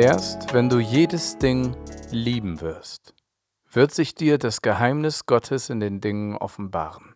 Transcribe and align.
Erst 0.00 0.54
wenn 0.54 0.70
du 0.70 0.78
jedes 0.78 1.36
Ding 1.36 1.76
lieben 2.10 2.62
wirst, 2.62 3.14
wird 3.70 3.92
sich 3.92 4.14
dir 4.14 4.38
das 4.38 4.62
Geheimnis 4.62 5.26
Gottes 5.26 5.68
in 5.68 5.78
den 5.78 6.00
Dingen 6.00 6.38
offenbaren. 6.38 7.14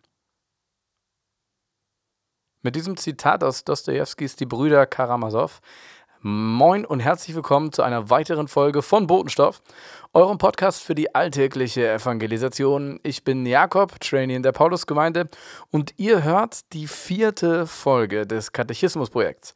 Mit 2.61 2.75
diesem 2.75 2.95
Zitat 2.95 3.43
aus 3.43 3.63
Dostojewskis 3.63 4.35
Die 4.35 4.45
Brüder 4.45 4.85
Karamasow 4.85 5.61
Moin 6.21 6.85
und 6.85 6.99
herzlich 6.99 7.35
willkommen 7.35 7.73
zu 7.73 7.81
einer 7.81 8.11
weiteren 8.11 8.47
Folge 8.47 8.83
von 8.83 9.07
Botenstoff, 9.07 9.63
eurem 10.13 10.37
Podcast 10.37 10.83
für 10.83 10.93
die 10.93 11.15
alltägliche 11.15 11.91
Evangelisation. 11.91 12.99
Ich 13.01 13.23
bin 13.23 13.47
Jakob, 13.47 13.99
Trainee 13.99 14.35
in 14.35 14.43
der 14.43 14.51
Paulusgemeinde 14.51 15.27
und 15.71 15.95
ihr 15.97 16.21
hört 16.21 16.71
die 16.71 16.85
vierte 16.85 17.65
Folge 17.65 18.27
des 18.27 18.51
Katechismusprojekts. 18.51 19.55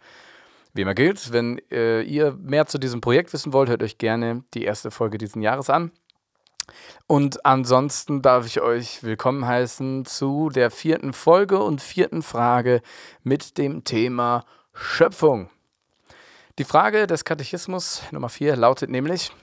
Wie 0.80 0.84
immer 0.84 0.96
gilt, 0.96 1.34
wenn 1.34 1.60
äh, 1.72 2.04
ihr 2.04 2.32
mehr 2.40 2.66
zu 2.66 2.78
diesem 2.78 3.02
Projekt 3.02 3.34
wissen 3.34 3.52
wollt, 3.52 3.68
hört 3.68 3.84
euch 3.84 3.98
gerne 3.98 4.46
die 4.54 4.64
erste 4.64 4.92
Folge 4.92 5.18
diesen 5.18 5.42
Jahres 5.42 5.70
an. 5.70 5.92
Und 7.06 7.46
ansonsten 7.46 8.22
darf 8.22 8.46
ich 8.46 8.62
euch 8.62 9.04
willkommen 9.04 9.46
heißen 9.46 10.06
zu 10.06 10.48
der 10.48 10.72
vierten 10.72 11.12
Folge 11.12 11.60
und 11.60 11.82
vierten 11.82 12.22
Frage 12.22 12.82
mit 13.24 13.58
dem 13.58 13.84
Thema 13.84 14.46
Schöpfung. 14.74 15.50
Die 16.60 16.64
Frage 16.64 17.08
des 17.08 17.26
Katechismus 17.26 18.02
Nummer 18.12 18.30
4 18.30 18.56
lautet 18.56 18.90
nämlich, 18.90 19.34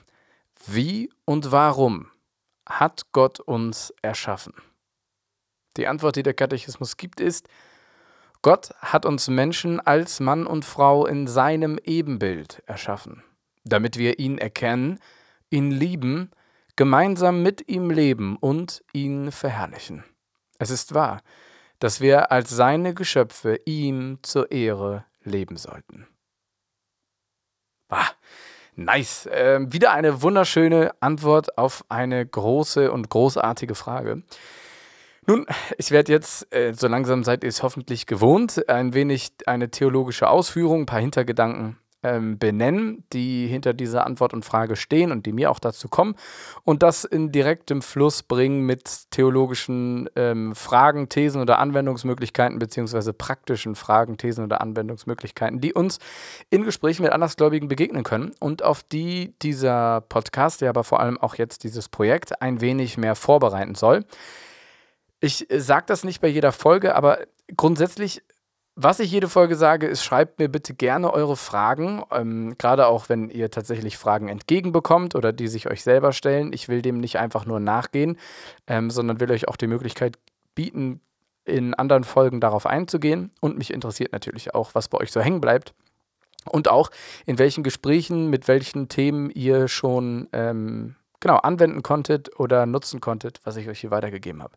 wie 0.65 1.11
und 1.23 1.51
warum 1.51 2.09
hat 2.67 3.11
Gott 3.11 3.39
uns 3.39 3.93
erschaffen? 4.01 4.55
Die 5.77 5.85
Antwort, 5.85 6.15
die 6.15 6.23
der 6.23 6.33
Katechismus 6.33 6.97
gibt, 6.97 7.19
ist, 7.21 7.47
Gott 8.47 8.73
hat 8.79 9.05
uns 9.05 9.27
Menschen 9.27 9.81
als 9.81 10.21
Mann 10.21 10.47
und 10.47 10.63
Frau 10.63 11.05
in 11.05 11.27
seinem 11.27 11.77
Ebenbild 11.83 12.63
erschaffen, 12.65 13.21
damit 13.65 13.97
wir 13.97 14.19
ihn 14.19 14.37
erkennen, 14.37 15.01
ihn 15.49 15.69
lieben, 15.69 16.31
gemeinsam 16.77 17.43
mit 17.43 17.67
ihm 17.67 17.89
leben 17.89 18.37
und 18.37 18.85
ihn 18.93 19.33
verherrlichen. 19.33 20.05
Es 20.59 20.69
ist 20.69 20.93
wahr, 20.93 21.19
dass 21.79 21.99
wir 21.99 22.31
als 22.31 22.49
seine 22.49 22.93
Geschöpfe 22.93 23.59
ihm 23.65 24.19
zur 24.21 24.49
Ehre 24.49 25.03
leben 25.25 25.57
sollten. 25.57 26.07
Ah, 27.89 28.11
nice. 28.77 29.27
Ähm, 29.29 29.73
wieder 29.73 29.91
eine 29.91 30.21
wunderschöne 30.21 30.93
Antwort 31.01 31.57
auf 31.57 31.83
eine 31.89 32.25
große 32.25 32.93
und 32.93 33.09
großartige 33.09 33.75
Frage. 33.75 34.23
Nun, 35.29 35.45
ich 35.77 35.91
werde 35.91 36.13
jetzt, 36.13 36.53
äh, 36.55 36.73
so 36.73 36.87
langsam 36.87 37.25
seid 37.25 37.43
ihr 37.43 37.49
es 37.49 37.61
hoffentlich 37.61 38.05
gewohnt, 38.05 38.69
ein 38.69 38.93
wenig 38.93 39.33
eine 39.45 39.69
theologische 39.69 40.29
Ausführung, 40.29 40.83
ein 40.83 40.85
paar 40.85 41.01
Hintergedanken 41.01 41.77
ähm, 42.01 42.39
benennen, 42.39 43.03
die 43.11 43.47
hinter 43.47 43.73
dieser 43.73 44.05
Antwort 44.05 44.33
und 44.33 44.45
Frage 44.45 44.77
stehen 44.77 45.11
und 45.11 45.25
die 45.25 45.33
mir 45.33 45.51
auch 45.51 45.59
dazu 45.59 45.89
kommen 45.89 46.15
und 46.63 46.81
das 46.81 47.03
in 47.03 47.33
direktem 47.33 47.81
Fluss 47.81 48.23
bringen 48.23 48.61
mit 48.61 49.11
theologischen 49.11 50.09
ähm, 50.15 50.55
Fragen, 50.55 51.09
Thesen 51.09 51.41
oder 51.41 51.59
Anwendungsmöglichkeiten, 51.59 52.57
beziehungsweise 52.57 53.11
praktischen 53.11 53.75
Fragen, 53.75 54.17
Thesen 54.17 54.45
oder 54.45 54.61
Anwendungsmöglichkeiten, 54.61 55.59
die 55.59 55.73
uns 55.73 55.99
in 56.49 56.63
Gesprächen 56.63 57.03
mit 57.03 57.11
Andersgläubigen 57.11 57.67
begegnen 57.67 58.03
können 58.03 58.31
und 58.39 58.63
auf 58.63 58.81
die 58.81 59.33
dieser 59.41 59.99
Podcast, 60.01 60.61
ja 60.61 60.69
aber 60.69 60.85
vor 60.85 61.01
allem 61.01 61.17
auch 61.17 61.35
jetzt 61.35 61.65
dieses 61.65 61.89
Projekt 61.89 62.41
ein 62.41 62.61
wenig 62.61 62.97
mehr 62.97 63.15
vorbereiten 63.15 63.75
soll. 63.75 64.05
Ich 65.19 65.47
sage 65.49 65.85
das 65.87 66.03
nicht 66.03 66.21
bei 66.21 66.27
jeder 66.27 66.51
Folge, 66.51 66.95
aber 66.95 67.19
grundsätzlich 67.55 68.21
was 68.79 68.99
ich 68.99 69.11
jede 69.11 69.27
Folge 69.27 69.55
sage, 69.55 69.87
ist, 69.87 70.03
schreibt 70.03 70.37
mir 70.37 70.49
bitte 70.49 70.75
gerne 70.75 71.11
eure 71.11 71.35
Fragen, 71.35 72.03
ähm, 72.11 72.55
gerade 72.59 72.85
auch 72.85 73.09
wenn 73.09 73.31
ihr 73.31 73.49
tatsächlich 73.49 73.97
Fragen 73.97 74.29
entgegenbekommt 74.29 75.15
oder 75.15 75.33
die 75.33 75.47
sich 75.47 75.67
euch 75.67 75.81
selber 75.81 76.13
stellen. 76.13 76.53
Ich 76.53 76.69
will 76.69 76.83
dem 76.83 76.99
nicht 76.99 77.17
einfach 77.17 77.47
nur 77.47 77.59
nachgehen, 77.59 78.19
ähm, 78.67 78.91
sondern 78.91 79.19
will 79.19 79.31
euch 79.31 79.47
auch 79.47 79.55
die 79.55 79.65
Möglichkeit 79.65 80.19
bieten, 80.53 81.01
in 81.43 81.73
anderen 81.73 82.03
Folgen 82.03 82.39
darauf 82.39 82.67
einzugehen. 82.67 83.31
Und 83.41 83.57
mich 83.57 83.73
interessiert 83.73 84.11
natürlich 84.11 84.53
auch, 84.53 84.75
was 84.75 84.89
bei 84.89 84.99
euch 84.99 85.11
so 85.11 85.21
hängen 85.21 85.41
bleibt. 85.41 85.73
Und 86.45 86.67
auch 86.67 86.91
in 87.25 87.39
welchen 87.39 87.63
Gesprächen, 87.63 88.29
mit 88.29 88.47
welchen 88.47 88.89
Themen 88.89 89.31
ihr 89.31 89.67
schon 89.69 90.29
ähm, 90.33 90.96
genau 91.19 91.37
anwenden 91.37 91.83
konntet 91.83 92.39
oder 92.39 92.65
nutzen 92.65 93.01
konntet, 93.01 93.39
was 93.43 93.57
ich 93.57 93.67
euch 93.67 93.79
hier 93.79 93.91
weitergegeben 93.91 94.43
habe. 94.43 94.53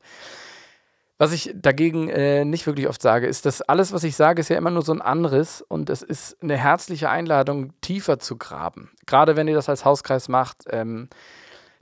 Was 1.20 1.32
ich 1.32 1.52
dagegen 1.54 2.08
äh, 2.08 2.46
nicht 2.46 2.66
wirklich 2.66 2.88
oft 2.88 3.02
sage, 3.02 3.26
ist, 3.26 3.44
dass 3.44 3.60
alles, 3.60 3.92
was 3.92 4.04
ich 4.04 4.16
sage, 4.16 4.40
ist 4.40 4.48
ja 4.48 4.56
immer 4.56 4.70
nur 4.70 4.80
so 4.80 4.92
ein 4.92 5.02
Anriss 5.02 5.60
und 5.60 5.90
es 5.90 6.00
ist 6.00 6.42
eine 6.42 6.56
herzliche 6.56 7.10
Einladung, 7.10 7.74
tiefer 7.82 8.18
zu 8.18 8.38
graben. 8.38 8.90
Gerade 9.04 9.36
wenn 9.36 9.46
ihr 9.46 9.54
das 9.54 9.68
als 9.68 9.84
Hauskreis 9.84 10.28
macht, 10.28 10.64
ähm, 10.70 11.10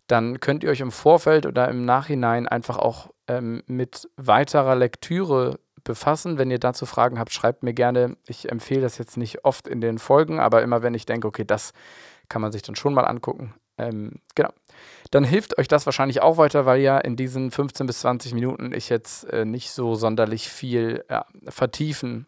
dann 0.08 0.40
könnt 0.40 0.64
ihr 0.64 0.70
euch 0.70 0.80
im 0.80 0.90
Vorfeld 0.90 1.46
oder 1.46 1.68
im 1.68 1.84
Nachhinein 1.84 2.48
einfach 2.48 2.78
auch 2.78 3.10
ähm, 3.28 3.62
mit 3.66 4.08
weiterer 4.16 4.74
Lektüre 4.74 5.60
befassen. 5.84 6.36
Wenn 6.36 6.50
ihr 6.50 6.58
dazu 6.58 6.84
Fragen 6.84 7.20
habt, 7.20 7.32
schreibt 7.32 7.62
mir 7.62 7.74
gerne. 7.74 8.16
Ich 8.26 8.50
empfehle 8.50 8.80
das 8.80 8.98
jetzt 8.98 9.16
nicht 9.16 9.44
oft 9.44 9.68
in 9.68 9.80
den 9.80 9.98
Folgen, 9.98 10.40
aber 10.40 10.62
immer 10.62 10.82
wenn 10.82 10.94
ich 10.94 11.06
denke, 11.06 11.28
okay, 11.28 11.44
das 11.44 11.72
kann 12.28 12.42
man 12.42 12.50
sich 12.50 12.62
dann 12.62 12.74
schon 12.74 12.92
mal 12.92 13.04
angucken. 13.04 13.54
Ähm, 13.78 14.20
genau 14.34 14.50
dann 15.10 15.24
hilft 15.24 15.58
euch 15.58 15.68
das 15.68 15.86
wahrscheinlich 15.86 16.20
auch 16.20 16.36
weiter, 16.36 16.66
weil 16.66 16.80
ja 16.80 16.98
in 16.98 17.16
diesen 17.16 17.50
15 17.50 17.86
bis 17.86 18.00
20 18.00 18.34
Minuten 18.34 18.72
ich 18.72 18.88
jetzt 18.88 19.24
äh, 19.24 19.44
nicht 19.44 19.70
so 19.70 19.94
sonderlich 19.94 20.48
viel 20.48 21.04
ja, 21.08 21.26
vertiefen 21.48 22.26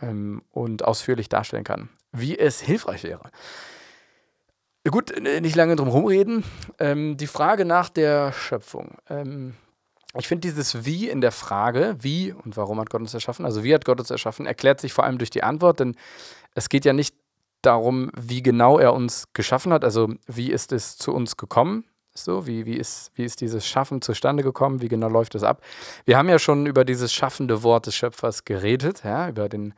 ähm, 0.00 0.42
und 0.50 0.84
ausführlich 0.84 1.28
darstellen 1.28 1.64
kann, 1.64 1.88
wie 2.12 2.38
es 2.38 2.60
hilfreich 2.60 3.04
wäre. 3.04 3.30
Gut, 4.90 5.12
nicht 5.20 5.54
lange 5.54 5.76
drum 5.76 5.88
rumreden. 5.88 6.42
Ähm, 6.80 7.16
die 7.16 7.28
Frage 7.28 7.64
nach 7.64 7.88
der 7.88 8.32
Schöpfung. 8.32 8.96
Ähm, 9.08 9.54
ich 10.18 10.26
finde 10.26 10.40
dieses 10.40 10.84
Wie 10.84 11.08
in 11.08 11.20
der 11.20 11.30
Frage, 11.30 11.96
wie 12.00 12.32
und 12.32 12.56
warum 12.56 12.80
hat 12.80 12.90
Gott 12.90 13.00
uns 13.00 13.14
erschaffen, 13.14 13.46
also 13.46 13.62
wie 13.62 13.72
hat 13.72 13.84
Gott 13.84 14.00
uns 14.00 14.10
erschaffen, 14.10 14.44
erklärt 14.44 14.80
sich 14.80 14.92
vor 14.92 15.04
allem 15.04 15.18
durch 15.18 15.30
die 15.30 15.44
Antwort, 15.44 15.78
denn 15.78 15.94
es 16.54 16.68
geht 16.68 16.84
ja 16.84 16.92
nicht 16.92 17.14
darum, 17.62 18.10
wie 18.18 18.42
genau 18.42 18.78
er 18.78 18.92
uns 18.92 19.28
geschaffen 19.32 19.72
hat, 19.72 19.84
also 19.84 20.14
wie 20.26 20.50
ist 20.50 20.72
es 20.72 20.96
zu 20.96 21.12
uns 21.12 21.36
gekommen, 21.36 21.84
so, 22.14 22.46
wie, 22.46 22.66
wie, 22.66 22.76
ist, 22.76 23.10
wie 23.14 23.24
ist 23.24 23.40
dieses 23.40 23.66
Schaffen 23.66 24.02
zustande 24.02 24.42
gekommen? 24.42 24.82
Wie 24.82 24.88
genau 24.88 25.08
läuft 25.08 25.34
das 25.34 25.42
ab? 25.42 25.62
Wir 26.04 26.18
haben 26.18 26.28
ja 26.28 26.38
schon 26.38 26.66
über 26.66 26.84
dieses 26.84 27.12
schaffende 27.12 27.62
Wort 27.62 27.86
des 27.86 27.94
Schöpfers 27.94 28.44
geredet, 28.44 29.02
ja, 29.02 29.28
über 29.28 29.48
den, 29.48 29.72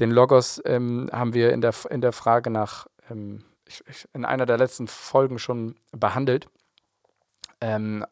den 0.00 0.10
Logos 0.10 0.60
ähm, 0.64 1.08
haben 1.12 1.34
wir 1.34 1.52
in 1.52 1.60
der, 1.60 1.74
in 1.90 2.00
der 2.00 2.12
Frage 2.12 2.50
nach, 2.50 2.88
ähm, 3.10 3.44
ich, 3.64 3.84
ich, 3.88 4.08
in 4.12 4.24
einer 4.24 4.44
der 4.44 4.58
letzten 4.58 4.88
Folgen 4.88 5.38
schon 5.38 5.76
behandelt. 5.92 6.48
Ähm, 7.60 8.04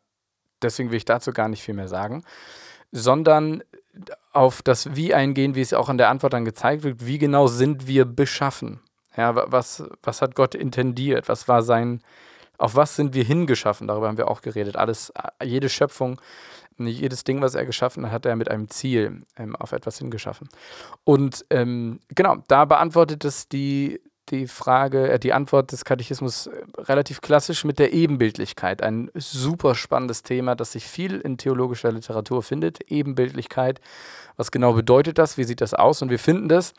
deswegen 0.62 0.91
will 0.91 0.99
ich 0.99 1.05
dazu 1.05 1.32
gar 1.32 1.49
nicht 1.49 1.62
viel 1.62 1.75
mehr 1.75 1.88
sagen, 1.88 2.25
sondern 2.93 3.65
auf 4.32 4.62
das 4.62 4.94
Wie 4.94 5.15
eingehen, 5.15 5.55
wie 5.55 5.60
es 5.60 5.72
auch 5.72 5.88
in 5.88 5.99
der 5.99 6.10
Antwort 6.10 6.34
dann 6.34 6.44
gezeigt 6.44 6.84
wird. 6.84 7.06
Wie 7.06 7.19
genau 7.19 7.47
sind 7.47 7.87
wir 7.87 8.05
beschaffen? 8.05 8.81
Ja, 9.16 9.50
was, 9.50 9.84
was 10.03 10.22
hat 10.22 10.34
Gott 10.34 10.54
intendiert? 10.54 11.28
Was 11.28 11.49
war 11.49 11.62
sein, 11.62 12.03
auf 12.59 12.75
was 12.75 12.97
sind 12.97 13.15
wir 13.15 13.25
hingeschaffen? 13.25 13.88
Darüber 13.88 14.09
haben 14.09 14.19
wir 14.19 14.28
auch 14.28 14.43
geredet. 14.43 14.77
Alles, 14.77 15.12
jede 15.43 15.69
Schöpfung, 15.69 16.21
jedes 16.78 17.25
Ding, 17.25 17.41
was 17.41 17.55
er 17.55 17.64
geschaffen 17.64 18.06
hat, 18.06 18.12
hat 18.12 18.26
er 18.26 18.37
mit 18.37 18.50
einem 18.50 18.69
Ziel 18.69 19.23
ähm, 19.37 19.56
auf 19.56 19.73
etwas 19.73 19.99
hingeschaffen. 19.99 20.49
Und 21.05 21.44
ähm, 21.50 22.00
genau, 22.14 22.37
da 22.49 22.64
beantwortet 22.67 23.25
es 23.25 23.49
die, 23.49 24.00
die 24.29 24.46
Frage, 24.46 25.11
äh, 25.11 25.19
die 25.19 25.32
Antwort 25.32 25.73
des 25.73 25.85
Katechismus 25.85 26.49
äh, 26.49 26.64
relativ 26.79 27.20
klassisch 27.20 27.64
mit 27.64 27.79
der 27.79 27.93
Ebenbildlichkeit. 27.93 28.82
Ein 28.82 29.11
super 29.14 29.75
spannendes 29.75 30.23
Thema, 30.23 30.55
das 30.55 30.73
sich 30.73 30.87
viel 30.87 31.20
in 31.20 31.38
theologischer 31.38 31.93
Literatur 31.93 32.43
findet. 32.43 32.91
Ebenbildlichkeit. 32.91 33.81
Was 34.37 34.50
genau 34.50 34.75
bedeutet 34.75 35.19
das? 35.19 35.38
Wie 35.38 35.44
sieht 35.44 35.61
das 35.61 35.73
aus? 35.73 36.02
Und 36.02 36.11
wir 36.11 36.19
finden 36.19 36.49
das, 36.49 36.75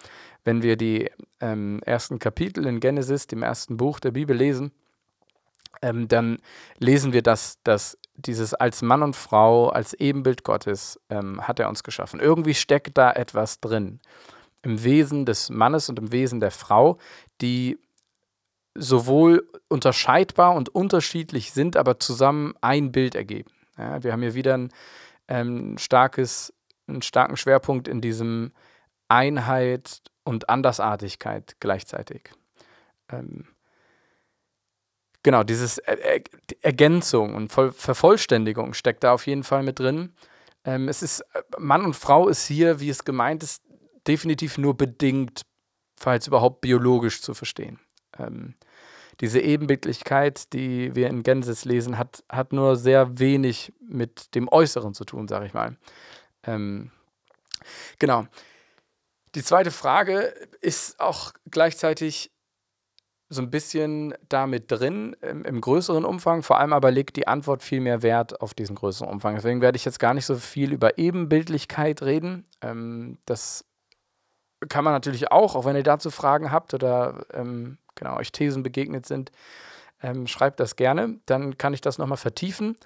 wenn 0.48 0.64
wir 0.64 0.78
die 0.78 1.12
ähm, 1.42 1.80
ersten 1.86 2.18
Kapitel 2.18 2.66
in 2.66 2.80
Genesis, 2.80 3.28
dem 3.28 3.44
ersten 3.44 3.78
Buch 3.78 4.00
der 4.00 4.12
Bibel 4.12 4.36
lesen 4.36 4.72
ähm, 5.82 6.08
dann 6.08 6.40
lesen 6.80 7.14
wir, 7.14 7.22
dass, 7.22 7.60
dass 7.64 7.98
dieses 8.16 8.54
als 8.54 8.82
Mann 8.82 9.04
und 9.04 9.16
Frau, 9.16 9.70
als 9.70 9.94
Ebenbild 9.94 10.44
Gottes 10.44 11.00
ähm, 11.10 11.48
hat 11.48 11.60
er 11.60 11.70
uns 11.70 11.84
geschaffen. 11.84 12.20
Irgendwie 12.20 12.56
steckt 12.56 12.98
da 12.98 13.12
etwas 13.12 13.60
drin 13.60 14.00
im 14.64 14.84
Wesen 14.84 15.26
des 15.26 15.50
Mannes 15.50 15.90
und 15.90 16.00
im 16.00 16.12
Wesen 16.12 16.40
der 16.40 16.52
Frau, 16.52 16.98
die 17.42 17.78
sowohl 18.74 19.48
unterscheidbar 19.70 20.56
und 20.56 20.70
unterschiedlich 20.70 21.52
sind, 21.52 21.78
aber 21.78 22.00
zusammen 22.00 22.54
ein 22.62 22.92
Bild 22.92 23.16
ergeben. 23.16 23.52
Ja, 23.78 24.04
wir 24.04 24.12
haben 24.12 24.22
hier 24.22 24.34
wieder 24.34 24.56
ein, 24.56 24.70
ähm, 25.28 25.78
starkes, 25.78 26.54
einen 26.88 27.02
starken 27.02 27.38
Schwerpunkt 27.38 27.88
in 27.88 28.02
diesem 28.02 28.52
Einheit 29.08 30.02
und 30.28 30.50
Andersartigkeit 30.50 31.56
gleichzeitig. 31.60 32.32
Ähm, 33.10 33.48
Genau, 35.28 35.44
dieses 35.44 35.78
er 35.80 36.00
er 36.00 36.22
Ergänzung 36.62 37.36
und 37.36 37.52
Voll 37.52 37.74
Vervollständigung 37.74 38.74
steckt 38.74 39.04
da 39.04 39.12
auf 39.12 39.28
jeden 39.28 39.44
Fall 39.44 39.62
mit 39.62 39.78
drin. 39.78 40.14
Ähm, 40.64 40.88
es 40.88 41.04
ist, 41.04 41.20
äh, 41.34 41.42
Mann 41.58 41.84
und 41.84 41.98
Frau 41.98 42.30
ist 42.30 42.48
hier, 42.48 42.80
wie 42.80 42.90
es 42.90 43.04
gemeint 43.04 43.44
ist, 43.44 43.62
definitiv 44.08 44.58
nur 44.58 44.78
bedingt, 44.78 45.42
falls 45.98 46.28
überhaupt 46.28 46.62
biologisch 46.62 47.22
zu 47.22 47.34
verstehen. 47.34 47.78
Ähm, 48.18 48.54
diese 49.20 49.42
Ebenbildlichkeit, 49.42 50.54
die 50.54 50.96
wir 50.96 51.10
in 51.10 51.24
Genesis 51.24 51.66
lesen, 51.66 51.98
hat, 51.98 52.24
hat 52.30 52.54
nur 52.54 52.78
sehr 52.78 53.20
wenig 53.20 53.74
mit 53.82 54.34
dem 54.34 54.48
Äußeren 54.48 54.94
zu 54.94 55.04
tun, 55.04 55.28
sage 55.28 55.48
ich 55.48 55.54
mal. 55.54 55.76
Ähm, 56.44 56.92
genau. 58.00 58.28
Die 59.36 59.44
zweite 59.44 59.72
Frage 59.72 60.34
ist 60.62 61.00
auch 61.00 61.34
gleichzeitig 61.50 62.32
so 63.30 63.42
ein 63.42 63.52
bisschen 63.52 64.14
damit 64.30 64.72
drin, 64.72 65.16
im, 65.22 65.44
im, 65.44 65.60
größeren 65.60 66.06
Umfang. 66.06 66.44
Vor 66.44 66.60
allem 66.60 66.72
aber 66.72 66.92
legt 66.92 67.18
die 67.18 67.28
Antwort 67.28 67.62
viel 67.62 67.82
mehr 67.82 68.02
Wert 68.02 68.42
auf 68.42 68.54
diesen 68.54 68.76
größeren 68.76 69.10
Umfang. 69.10 69.36
Deswegen 69.36 69.62
werde 69.62 69.76
ich 69.76 69.86
jetzt 69.86 70.00
gar 70.00 70.14
nicht 70.14 70.26
so 70.26 70.36
viel 70.36 70.72
über 70.72 70.98
Ebenbildlichkeit 70.98 72.02
reden. 72.04 72.46
Ähm, 72.62 73.18
das 73.26 73.66
kann 74.70 74.84
man 74.84 74.94
natürlich 74.94 75.32
auch, 75.32 75.56
auch 75.56 75.66
wenn 75.66 75.76
ihr 75.76 75.84
dazu 75.84 76.10
Fragen 76.10 76.52
habt 76.52 76.74
oder 76.74 77.26
ähm, 77.34 77.78
genau 77.96 78.16
euch 78.16 78.32
Thesen 78.32 78.64
begegnet 78.64 79.06
sind, 79.06 79.32
ähm, 80.02 80.26
schreibt 80.28 80.60
das 80.60 80.78
gerne. 80.78 81.20
Dann 81.26 81.58
kann 81.58 81.74
ich 81.74 81.82
das 81.82 81.98
nochmal 81.98 82.18
vertiefen. 82.18 82.78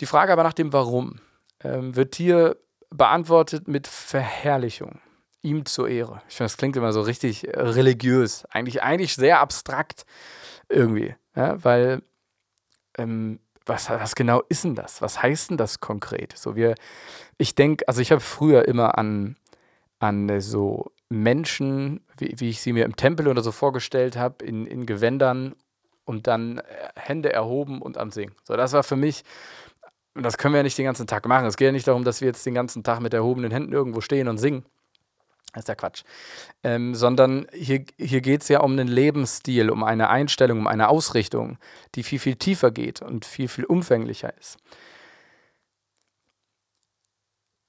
Die 0.00 0.06
Frage 0.06 0.32
aber 0.32 0.42
nach 0.42 0.52
dem 0.52 0.72
Warum 0.72 1.20
ähm, 1.64 1.96
wird 1.96 2.14
hier 2.16 2.56
beantwortet 2.92 3.68
mit 3.68 3.86
Verherrlichung 3.86 5.00
ihm 5.42 5.64
zur 5.66 5.88
Ehre. 5.88 6.22
Ich 6.28 6.36
finde, 6.36 6.48
das 6.48 6.56
klingt 6.56 6.76
immer 6.76 6.92
so 6.92 7.00
richtig 7.00 7.48
äh, 7.48 7.60
religiös, 7.60 8.44
eigentlich, 8.46 8.82
eigentlich 8.82 9.14
sehr 9.14 9.40
abstrakt 9.40 10.06
irgendwie, 10.68 11.14
ja, 11.34 11.62
weil 11.64 12.02
ähm, 12.96 13.40
was, 13.66 13.90
was 13.90 14.14
genau 14.14 14.42
ist 14.48 14.64
denn 14.64 14.74
das? 14.74 15.02
Was 15.02 15.22
heißt 15.22 15.50
denn 15.50 15.56
das 15.56 15.80
konkret? 15.80 16.36
So 16.36 16.56
wir, 16.56 16.74
ich 17.38 17.54
denke, 17.54 17.86
also 17.88 18.00
ich 18.00 18.10
habe 18.10 18.20
früher 18.20 18.66
immer 18.66 18.98
an, 18.98 19.36
an 19.98 20.40
so 20.40 20.92
Menschen, 21.08 22.00
wie, 22.18 22.34
wie 22.38 22.48
ich 22.48 22.60
sie 22.60 22.72
mir 22.72 22.84
im 22.84 22.96
Tempel 22.96 23.28
oder 23.28 23.42
so 23.42 23.52
vorgestellt 23.52 24.16
habe, 24.16 24.44
in, 24.44 24.66
in 24.66 24.86
Gewändern 24.86 25.54
und 26.04 26.26
dann 26.26 26.58
äh, 26.58 26.62
Hände 26.96 27.32
erhoben 27.32 27.80
und 27.80 27.98
am 27.98 28.10
Singen. 28.10 28.34
So, 28.44 28.56
das 28.56 28.72
war 28.72 28.82
für 28.82 28.96
mich, 28.96 29.22
und 30.14 30.22
das 30.22 30.36
können 30.36 30.54
wir 30.54 30.58
ja 30.58 30.62
nicht 30.62 30.78
den 30.78 30.84
ganzen 30.84 31.06
Tag 31.06 31.26
machen. 31.26 31.46
Es 31.46 31.56
geht 31.56 31.66
ja 31.66 31.72
nicht 31.72 31.88
darum, 31.88 32.04
dass 32.04 32.20
wir 32.20 32.28
jetzt 32.28 32.44
den 32.44 32.54
ganzen 32.54 32.84
Tag 32.84 33.00
mit 33.00 33.14
erhobenen 33.14 33.50
Händen 33.50 33.72
irgendwo 33.72 34.00
stehen 34.00 34.28
und 34.28 34.38
singen. 34.38 34.64
Das 35.52 35.64
ist 35.64 35.68
ja 35.68 35.74
Quatsch. 35.74 36.02
Ähm, 36.62 36.94
sondern 36.94 37.46
hier, 37.52 37.84
hier 37.98 38.22
geht 38.22 38.42
es 38.42 38.48
ja 38.48 38.60
um 38.60 38.72
einen 38.72 38.88
Lebensstil, 38.88 39.70
um 39.70 39.84
eine 39.84 40.08
Einstellung, 40.08 40.60
um 40.60 40.66
eine 40.66 40.88
Ausrichtung, 40.88 41.58
die 41.94 42.02
viel, 42.02 42.18
viel 42.18 42.36
tiefer 42.36 42.70
geht 42.70 43.02
und 43.02 43.24
viel, 43.24 43.48
viel 43.48 43.64
umfänglicher 43.64 44.36
ist. 44.38 44.58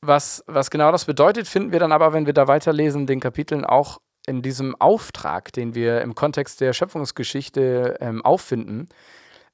Was, 0.02 0.44
was 0.48 0.70
genau 0.70 0.92
das 0.92 1.06
bedeutet, 1.06 1.48
finden 1.48 1.72
wir 1.72 1.80
dann 1.80 1.94
aber, 1.94 2.14
wenn 2.14 2.26
wir 2.26 2.34
da 2.34 2.48
weiterlesen, 2.48 3.08
den 3.08 3.22
Kapiteln 3.22 3.64
auch 3.64 4.02
in 4.26 4.42
diesem 4.42 4.76
Auftrag, 4.76 5.52
den 5.54 5.76
wir 5.76 6.02
im 6.02 6.16
Kontext 6.16 6.62
der 6.62 6.74
Schöpfungsgeschichte 6.74 7.98
ähm, 8.00 8.22
auffinden, 8.24 8.88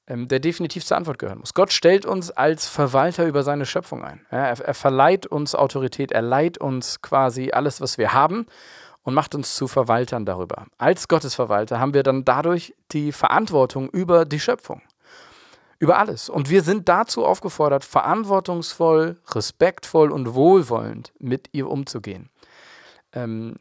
der 0.08 0.40
definitiv 0.40 0.84
zur 0.84 0.96
Antwort 0.96 1.18
gehören 1.18 1.38
muss. 1.38 1.54
Gott 1.54 1.72
stellt 1.72 2.04
uns 2.04 2.30
als 2.30 2.66
Verwalter 2.66 3.26
über 3.26 3.42
seine 3.42 3.66
Schöpfung 3.66 4.04
ein. 4.04 4.26
Er, 4.30 4.58
er 4.58 4.74
verleiht 4.74 5.26
uns 5.26 5.54
Autorität, 5.54 6.10
er 6.12 6.22
leiht 6.22 6.58
uns 6.58 7.00
quasi 7.00 7.50
alles, 7.52 7.80
was 7.80 7.96
wir 7.96 8.12
haben 8.12 8.46
und 9.02 9.14
macht 9.14 9.34
uns 9.34 9.54
zu 9.54 9.68
Verwaltern 9.68 10.26
darüber. 10.26 10.66
Als 10.78 11.08
Gottesverwalter 11.08 11.80
haben 11.80 11.94
wir 11.94 12.02
dann 12.02 12.24
dadurch 12.24 12.74
die 12.92 13.12
Verantwortung 13.12 13.88
über 13.90 14.24
die 14.24 14.40
Schöpfung. 14.40 14.82
Über 15.78 15.98
alles. 15.98 16.28
Und 16.28 16.50
wir 16.50 16.62
sind 16.62 16.88
dazu 16.88 17.24
aufgefordert, 17.24 17.84
verantwortungsvoll, 17.84 19.16
respektvoll 19.30 20.10
und 20.10 20.34
wohlwollend 20.34 21.12
mit 21.18 21.48
ihr 21.52 21.70
umzugehen. 21.70 22.28
Ähm, 23.12 23.56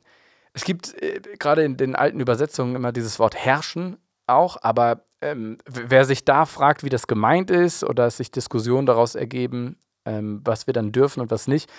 es 0.53 0.65
gibt 0.65 1.01
äh, 1.01 1.21
gerade 1.39 1.63
in 1.63 1.77
den 1.77 1.95
alten 1.95 2.19
Übersetzungen 2.19 2.75
immer 2.75 2.91
dieses 2.91 3.19
Wort 3.19 3.35
herrschen 3.35 3.97
auch, 4.27 4.57
aber 4.61 5.03
ähm, 5.21 5.57
wer 5.65 6.05
sich 6.05 6.25
da 6.25 6.45
fragt, 6.45 6.83
wie 6.83 6.89
das 6.89 7.07
gemeint 7.07 7.51
ist 7.51 7.83
oder 7.83 8.09
sich 8.09 8.31
Diskussionen 8.31 8.85
daraus 8.85 9.15
ergeben, 9.15 9.77
ähm, 10.05 10.41
was 10.43 10.67
wir 10.67 10.73
dann 10.73 10.91
dürfen 10.91 11.21
und 11.21 11.31
was 11.31 11.47
nicht, 11.47 11.69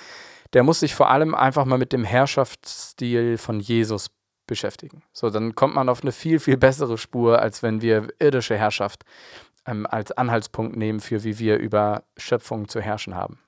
der 0.53 0.63
muss 0.63 0.81
sich 0.81 0.95
vor 0.95 1.11
allem 1.11 1.35
einfach 1.35 1.65
mal 1.65 1.79
mit 1.79 1.93
dem 1.93 2.05
Herrschaftsstil 2.05 3.39
von 3.39 3.61
Jesus 3.61 4.11
beschäftigen. 4.47 5.03
So, 5.13 5.31
dann 5.31 5.55
kommt 5.55 5.75
man 5.75 5.89
auf 5.89 6.03
eine 6.03 6.13
viel, 6.13 6.41
viel 6.41 6.57
bessere 6.57 6.99
Spur, 6.99 7.41
als 7.41 7.63
wenn 7.63 7.83
wir 7.83 8.09
irdische 8.19 8.57
Herrschaft 8.57 9.05
ähm, 9.67 9.87
als 9.87 10.13
Anhaltspunkt 10.13 10.77
nehmen 10.77 11.01
für, 11.01 11.23
wie 11.25 11.39
wir 11.39 11.59
über 11.59 12.03
Schöpfung 12.17 12.69
zu 12.69 12.81
herrschen 12.81 13.15
haben. 13.15 13.39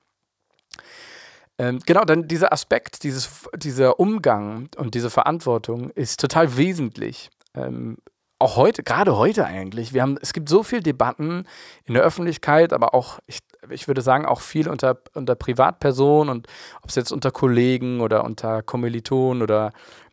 Ähm, 1.59 1.79
genau, 1.85 2.03
dann 2.03 2.27
dieser 2.27 2.51
Aspekt, 2.51 3.03
dieses, 3.03 3.47
dieser 3.55 3.99
Umgang 3.99 4.69
und 4.77 4.95
diese 4.95 5.09
Verantwortung 5.09 5.91
ist 5.91 6.19
total 6.19 6.57
wesentlich 6.57 7.29
ähm, 7.53 7.97
auch 8.43 8.57
heute, 8.57 8.83
gerade 8.83 9.17
heute 9.17 9.45
eigentlich, 9.45 9.93
wir 9.93 10.01
haben, 10.01 10.17
es 10.21 10.33
gibt 10.33 10.49
so 10.49 10.63
viele 10.63 10.81
Debatten 10.81 11.45
in 11.85 11.93
der 11.93 12.03
Öffentlichkeit, 12.03 12.73
aber 12.73 12.93
auch, 12.93 13.19
ich, 13.25 13.39
ich 13.69 13.87
würde 13.87 14.01
sagen, 14.01 14.25
auch 14.25 14.41
viel 14.41 14.67
unter, 14.67 14.97
unter 15.13 15.35
Privatpersonen 15.35 16.29
und 16.29 16.47
ob 16.81 16.89
es 16.89 16.95
jetzt 16.95 17.11
unter 17.11 17.31
Kollegen 17.31 18.01
oder 18.01 18.25
unter 18.25 18.61
Kommilitonen 18.61 19.41
oder 19.41 19.71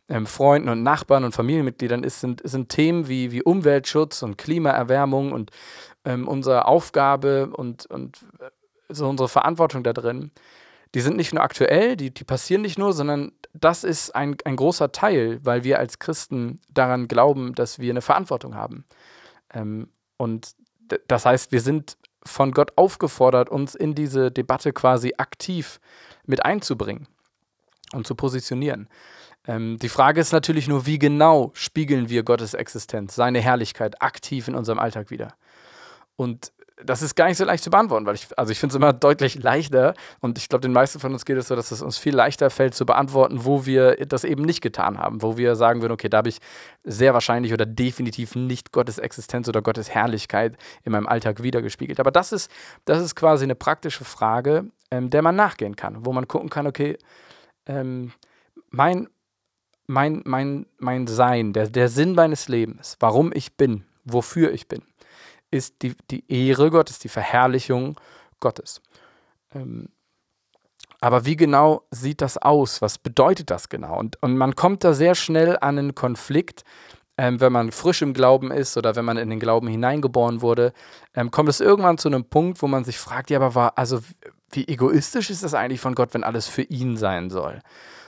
ähm, 0.09 0.27
Freunden 0.27 0.69
und 0.69 0.83
Nachbarn 0.85 1.25
und 1.25 1.35
Familienmitgliedern 1.35 2.05
ist, 2.05 2.21
sind, 2.21 2.41
sind 2.45 2.69
Themen 2.69 3.09
wie, 3.09 3.33
wie 3.33 3.43
Umweltschutz 3.43 4.23
und 4.23 4.39
Klimaerwärmung 4.39 5.33
und 5.33 5.51
ähm, 6.05 6.29
unsere 6.29 6.67
Aufgabe 6.67 7.51
und, 7.53 7.87
und 7.87 8.25
äh, 8.39 8.51
so 8.89 9.09
unsere 9.09 9.29
Verantwortung 9.29 9.83
da 9.83 9.93
drin 9.93 10.31
die 10.95 11.01
sind 11.01 11.17
nicht 11.17 11.33
nur 11.33 11.43
aktuell, 11.43 11.97
die, 11.97 12.13
die 12.13 12.25
passieren 12.25 12.63
nicht 12.63 12.79
nur, 12.79 12.93
sondern 12.93 13.33
das 13.53 13.85
ist 13.85 14.15
ein, 14.15 14.37
ein 14.45 14.57
großer 14.57 14.93
Teil, 14.93 15.41
weil 15.43 15.65
wir 15.65 15.79
als 15.79 15.99
Christen 15.99 16.61
daran 16.69 17.09
glauben, 17.09 17.55
dass 17.55 17.79
wir 17.79 17.91
eine 17.91 18.03
Verantwortung 18.03 18.55
haben. 18.55 18.85
Ähm, 19.53 19.89
und 20.17 20.55
das 21.07 21.27
heißt, 21.27 21.53
wir 21.53 21.61
sind 21.61 21.97
von 22.25 22.53
Gott 22.53 22.73
aufgefordert, 22.77 23.49
uns 23.49 23.75
in 23.75 23.95
diese 23.95 24.31
Debatte 24.31 24.73
quasi 24.73 25.15
aktiv 25.17 25.81
mit 26.27 26.45
einzubringen 26.45 27.07
und 27.93 28.07
zu 28.07 28.15
positionieren. 28.15 28.89
Ähm, 29.47 29.79
die 29.79 29.89
Frage 29.89 30.21
ist 30.21 30.33
natürlich 30.33 30.69
nur, 30.69 30.87
wie 30.87 30.99
genau 30.99 31.51
spiegeln 31.55 32.09
wir 32.09 32.25
Gottes 32.25 32.55
Existenz, 32.55 33.15
seine 33.15 33.41
Herrlichkeit 33.41 34.03
aktiv 34.03 34.49
in 34.49 34.55
unserem 34.55 34.79
Alltag 34.79 35.11
wieder. 35.11 35.35
Und 36.17 36.53
das 36.85 37.03
ist 37.03 37.15
gar 37.15 37.27
nicht 37.27 37.37
so 37.37 37.45
leicht 37.45 37.65
zu 37.65 37.71
beantworten, 37.71 38.07
weil 38.07 38.15
ich, 38.15 38.27
also 38.39 38.53
ich 38.53 38.59
finde 38.59 38.73
es 38.73 38.77
immer 38.77 38.93
deutlich 38.93 39.43
leichter 39.43 39.95
und 40.21 40.39
ich 40.39 40.49
glaube, 40.49 40.63
den 40.63 40.73
meisten 40.73 41.01
von 41.01 41.13
uns 41.13 41.25
geht 41.25 41.37
es 41.37 41.49
so, 41.49 41.57
dass 41.57 41.71
es 41.71 41.83
uns 41.83 41.99
viel 41.99 42.15
leichter 42.15 42.51
fällt 42.51 42.75
zu 42.75 42.87
beantworten, 42.87 43.45
wo 43.45 43.67
wir 43.67 43.97
das 44.07 44.25
eben 44.25 44.43
nicht 44.43 44.61
getan 44.61 44.99
haben, 44.99 45.23
wo 45.23 45.37
wir 45.37 45.57
sagen 45.57 45.83
würden, 45.83 45.93
okay, 45.93 46.09
da 46.09 46.19
habe 46.19 46.29
ich 46.29 46.39
sehr 46.85 47.15
wahrscheinlich 47.15 47.53
oder 47.53 47.67
definitiv 47.67 48.35
nicht 48.35 48.73
Gottes 48.73 48.99
Existenz 48.99 49.49
oder 49.49 49.63
Gottes 49.63 49.91
Herrlichkeit 49.91 50.57
in 50.85 50.93
meinem 50.93 51.07
Alltag 51.07 51.43
wiedergespiegelt. 51.43 52.01
Aber 52.01 52.11
das 52.11 52.33
ist, 52.33 52.51
das 52.85 53.03
ist 53.03 53.15
quasi 53.15 53.45
eine 53.45 53.55
praktische 53.55 54.05
Frage, 54.05 54.67
ähm, 54.91 55.11
der 55.11 55.23
man 55.23 55.37
nachgehen 55.37 55.77
kann, 55.77 56.05
wo 56.05 56.13
man 56.13 56.29
gucken 56.29 56.51
kann, 56.51 56.67
okay, 56.67 56.99
ähm, 57.67 58.13
mein, 58.71 59.09
mein, 59.87 60.23
mein, 60.25 60.67
mein 60.79 61.07
Sein, 61.07 61.53
der, 61.53 61.69
der 61.69 61.89
Sinn 61.89 62.15
meines 62.15 62.49
Lebens, 62.49 62.97
warum 63.01 63.33
ich 63.35 63.57
bin, 63.57 63.85
wofür 64.05 64.53
ich 64.53 64.69
bin 64.69 64.83
ist 65.51 65.83
die, 65.83 65.95
die 66.11 66.25
Ehre 66.29 66.71
Gottes, 66.71 66.99
die 66.99 67.09
Verherrlichung 67.09 67.99
Gottes. 68.41 68.81
Ähm, 69.55 69.89
aber 71.01 71.25
wie 71.25 71.37
genau 71.37 71.83
sieht 71.91 72.21
das 72.21 72.37
aus? 72.37 72.83
Was 72.83 72.99
bedeutet 72.99 73.51
das 73.51 73.69
genau? 73.69 73.99
Und, 73.99 74.23
und 74.23 74.37
man 74.37 74.55
kommt 74.55 74.85
da 74.85 74.93
sehr 74.93 75.15
schnell 75.15 75.57
an 75.61 75.79
einen 75.79 75.95
Konflikt, 75.95 76.65
ähm, 77.17 77.41
wenn 77.41 77.53
man 77.53 77.73
frisch 77.73 78.03
im 78.03 78.13
Glauben 78.13 78.51
ist 78.51 78.77
oder 78.77 78.97
wenn 78.97 79.05
man 79.05 79.17
in 79.17 79.31
den 79.31 79.41
Glauben 79.41 79.69
hineingeboren 79.69 80.43
wurde, 80.43 80.73
ähm, 81.15 81.31
kommt 81.31 81.49
es 81.49 81.61
irgendwann 81.61 81.99
zu 81.99 82.09
einem 82.09 82.25
Punkt, 82.25 82.63
wo 82.63 82.67
man 82.67 82.85
sich 82.85 82.99
fragt, 82.99 83.31
ja, 83.31 83.39
aber 83.39 83.55
war, 83.55 83.79
also 83.79 84.01
wie 84.53 84.67
egoistisch 84.69 85.31
ist 85.31 85.43
das 85.43 85.55
eigentlich 85.55 85.81
von 85.81 85.95
Gott, 85.95 86.15
wenn 86.15 86.25
alles 86.25 86.49
für 86.49 86.63
ihn 86.63 86.97
sein 86.97 87.31
soll? 87.31 87.61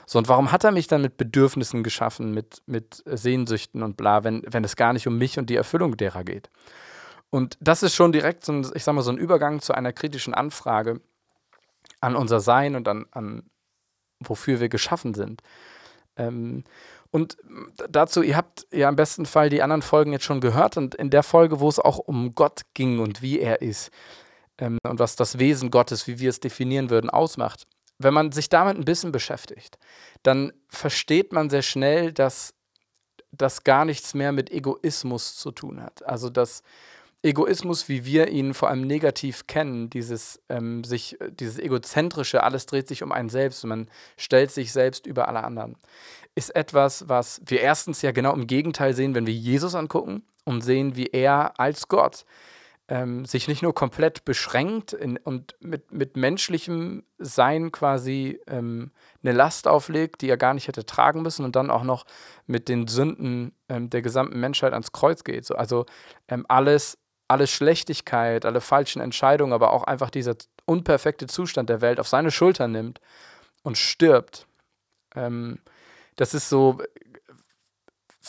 So, 0.05 0.19
und 0.19 0.27
warum 0.27 0.51
hat 0.51 0.63
er 0.63 0.71
mich 0.71 0.87
dann 0.87 1.01
mit 1.01 1.17
Bedürfnissen 1.17 1.83
geschaffen, 1.83 2.33
mit, 2.33 2.61
mit 2.65 3.03
Sehnsüchten 3.05 3.83
und 3.83 3.97
bla, 3.97 4.23
wenn, 4.23 4.43
wenn 4.47 4.63
es 4.63 4.75
gar 4.75 4.93
nicht 4.93 5.07
um 5.07 5.17
mich 5.17 5.39
und 5.39 5.49
die 5.49 5.55
Erfüllung 5.55 5.95
derer 5.95 6.23
geht? 6.23 6.49
Und 7.33 7.57
das 7.59 7.81
ist 7.81 7.95
schon 7.95 8.11
direkt 8.11 8.45
so 8.45 8.53
ein, 8.53 8.71
ich 8.75 8.83
sag 8.83 8.93
mal, 8.93 9.01
so 9.01 9.09
ein 9.09 9.17
Übergang 9.17 9.59
zu 9.59 9.73
einer 9.73 9.91
kritischen 9.91 10.35
Anfrage 10.35 11.01
an 11.99 12.15
unser 12.15 12.39
Sein 12.39 12.75
und 12.75 12.87
an, 12.87 13.07
an 13.09 13.49
wofür 14.19 14.59
wir 14.59 14.69
geschaffen 14.69 15.15
sind. 15.15 15.41
Ähm, 16.15 16.63
und 17.09 17.37
dazu, 17.89 18.21
ihr 18.21 18.37
habt 18.37 18.67
ja 18.71 18.87
im 18.87 18.95
besten 18.95 19.25
Fall 19.25 19.49
die 19.49 19.63
anderen 19.63 19.81
Folgen 19.81 20.11
jetzt 20.11 20.25
schon 20.25 20.41
gehört 20.41 20.77
und 20.77 20.93
in 20.93 21.09
der 21.09 21.23
Folge, 21.23 21.59
wo 21.59 21.67
es 21.67 21.79
auch 21.79 21.97
um 21.97 22.35
Gott 22.35 22.61
ging 22.75 22.99
und 22.99 23.23
wie 23.23 23.39
er 23.39 23.63
ist 23.63 23.89
ähm, 24.59 24.77
und 24.83 24.99
was 24.99 25.15
das 25.15 25.39
Wesen 25.39 25.71
Gottes, 25.71 26.05
wie 26.05 26.19
wir 26.19 26.29
es 26.29 26.39
definieren 26.39 26.91
würden, 26.91 27.09
ausmacht. 27.09 27.63
Wenn 27.97 28.13
man 28.13 28.31
sich 28.31 28.47
damit 28.47 28.77
ein 28.77 28.85
bisschen 28.85 29.11
beschäftigt, 29.11 29.79
dann 30.21 30.53
versteht 30.67 31.33
man 31.33 31.49
sehr 31.49 31.63
schnell, 31.63 32.13
dass 32.13 32.53
das 33.31 33.63
gar 33.63 33.85
nichts 33.85 34.13
mehr 34.13 34.31
mit 34.31 34.51
Egoismus 34.51 35.35
zu 35.35 35.49
tun 35.49 35.81
hat. 35.81 36.05
Also 36.05 36.29
dass 36.29 36.61
Egoismus, 37.23 37.87
wie 37.87 38.05
wir 38.05 38.27
ihn 38.27 38.53
vor 38.53 38.69
allem 38.69 38.81
negativ 38.81 39.47
kennen, 39.47 39.89
dieses, 39.89 40.41
ähm, 40.49 40.83
sich, 40.83 41.17
dieses 41.29 41.57
egozentrische, 41.57 42.43
alles 42.43 42.65
dreht 42.65 42.89
sich 42.89 43.01
um 43.01 43.13
einen 43.13 43.29
selbst 43.29 43.63
und 43.63 43.69
man 43.69 43.89
stellt 44.17 44.51
sich 44.51 44.73
selbst 44.73 45.07
über 45.07 45.29
alle 45.29 45.43
anderen, 45.43 45.77
ist 46.35 46.53
etwas, 46.53 47.07
was 47.07 47.41
wir 47.45 47.61
erstens 47.61 48.01
ja 48.01 48.11
genau 48.11 48.33
im 48.33 48.45
Gegenteil 48.45 48.93
sehen, 48.93 49.15
wenn 49.15 49.25
wir 49.25 49.33
Jesus 49.33 49.73
angucken 49.73 50.23
und 50.43 50.61
sehen, 50.61 50.97
wie 50.97 51.07
er 51.07 51.57
als 51.59 51.87
Gott 51.87 52.25
ähm, 52.89 53.23
sich 53.23 53.47
nicht 53.47 53.61
nur 53.61 53.73
komplett 53.73 54.25
beschränkt 54.25 54.91
in, 54.91 55.17
und 55.17 55.55
mit, 55.61 55.93
mit 55.93 56.17
menschlichem 56.17 57.03
Sein 57.17 57.71
quasi 57.71 58.41
ähm, 58.47 58.91
eine 59.23 59.31
Last 59.31 59.67
auflegt, 59.67 60.21
die 60.21 60.29
er 60.29 60.37
gar 60.37 60.53
nicht 60.53 60.67
hätte 60.67 60.85
tragen 60.85 61.21
müssen 61.21 61.45
und 61.45 61.55
dann 61.55 61.71
auch 61.71 61.83
noch 61.83 62.05
mit 62.45 62.67
den 62.67 62.87
Sünden 62.87 63.53
ähm, 63.69 63.89
der 63.89 64.01
gesamten 64.01 64.39
Menschheit 64.39 64.73
ans 64.73 64.91
Kreuz 64.91 65.23
geht. 65.23 65.45
So, 65.45 65.55
also 65.55 65.85
ähm, 66.27 66.45
alles 66.49 66.97
alle 67.33 67.47
Schlechtigkeit, 67.47 68.45
alle 68.45 68.61
falschen 68.61 69.01
Entscheidungen, 69.01 69.53
aber 69.53 69.73
auch 69.73 69.83
einfach 69.83 70.09
dieser 70.09 70.35
unperfekte 70.65 71.27
Zustand 71.27 71.69
der 71.69 71.81
Welt 71.81 71.99
auf 71.99 72.07
seine 72.07 72.31
Schultern 72.31 72.71
nimmt 72.71 73.01
und 73.63 73.77
stirbt. 73.77 74.47
Ähm, 75.15 75.59
das 76.15 76.33
ist 76.33 76.47
so, 76.47 76.79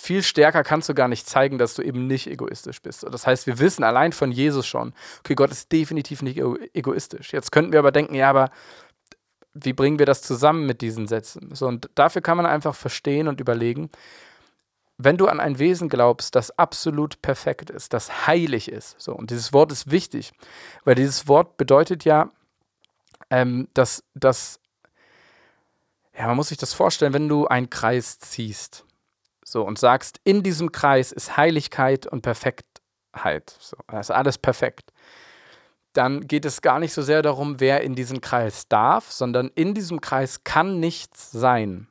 viel 0.04 0.22
stärker 0.22 0.64
kannst 0.64 0.88
du 0.88 0.94
gar 0.94 1.08
nicht 1.08 1.28
zeigen, 1.28 1.56
dass 1.56 1.74
du 1.74 1.82
eben 1.82 2.06
nicht 2.06 2.26
egoistisch 2.26 2.82
bist. 2.82 3.06
Das 3.08 3.26
heißt, 3.26 3.46
wir 3.46 3.58
wissen 3.58 3.84
allein 3.84 4.12
von 4.12 4.32
Jesus 4.32 4.66
schon, 4.66 4.92
okay, 5.20 5.34
Gott 5.34 5.50
ist 5.50 5.70
definitiv 5.70 6.20
nicht 6.20 6.38
egoistisch. 6.74 7.32
Jetzt 7.32 7.52
könnten 7.52 7.72
wir 7.72 7.78
aber 7.78 7.92
denken, 7.92 8.14
ja, 8.14 8.28
aber 8.28 8.50
wie 9.54 9.72
bringen 9.72 10.00
wir 10.00 10.06
das 10.06 10.20
zusammen 10.20 10.66
mit 10.66 10.80
diesen 10.80 11.06
Sätzen? 11.06 11.54
So, 11.54 11.68
und 11.68 11.88
dafür 11.94 12.22
kann 12.22 12.36
man 12.36 12.44
einfach 12.46 12.74
verstehen 12.74 13.28
und 13.28 13.40
überlegen, 13.40 13.88
wenn 15.04 15.16
du 15.16 15.28
an 15.28 15.40
ein 15.40 15.58
Wesen 15.58 15.88
glaubst, 15.88 16.34
das 16.34 16.56
absolut 16.58 17.20
perfekt 17.22 17.70
ist, 17.70 17.92
das 17.92 18.26
heilig 18.26 18.70
ist, 18.70 19.00
so, 19.00 19.12
und 19.14 19.30
dieses 19.30 19.52
Wort 19.52 19.70
ist 19.72 19.90
wichtig, 19.90 20.32
weil 20.84 20.94
dieses 20.94 21.28
Wort 21.28 21.56
bedeutet 21.56 22.04
ja, 22.04 22.30
ähm, 23.30 23.68
dass, 23.74 24.04
dass, 24.14 24.60
ja, 26.16 26.26
man 26.26 26.36
muss 26.36 26.48
sich 26.48 26.58
das 26.58 26.74
vorstellen, 26.74 27.12
wenn 27.12 27.28
du 27.28 27.46
einen 27.46 27.70
Kreis 27.70 28.18
ziehst, 28.18 28.84
so, 29.44 29.64
und 29.64 29.78
sagst, 29.78 30.20
in 30.24 30.42
diesem 30.42 30.72
Kreis 30.72 31.12
ist 31.12 31.36
Heiligkeit 31.36 32.06
und 32.06 32.22
Perfektheit, 32.22 33.56
so, 33.58 33.76
das 33.88 34.08
ist 34.08 34.10
alles 34.14 34.38
perfekt, 34.38 34.92
dann 35.92 36.26
geht 36.26 36.44
es 36.44 36.60
gar 36.60 36.80
nicht 36.80 36.92
so 36.92 37.02
sehr 37.02 37.22
darum, 37.22 37.60
wer 37.60 37.82
in 37.82 37.94
diesen 37.94 38.20
Kreis 38.20 38.68
darf, 38.68 39.12
sondern 39.12 39.50
in 39.54 39.74
diesem 39.74 40.00
Kreis 40.00 40.42
kann 40.42 40.80
nichts 40.80 41.30
sein 41.30 41.88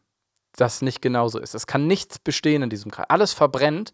das 0.55 0.81
nicht 0.81 1.01
genauso 1.01 1.39
ist. 1.39 1.55
Es 1.55 1.67
kann 1.67 1.87
nichts 1.87 2.19
bestehen 2.19 2.61
in 2.61 2.69
diesem 2.69 2.91
Kreis. 2.91 3.05
Alles 3.09 3.33
verbrennt, 3.33 3.91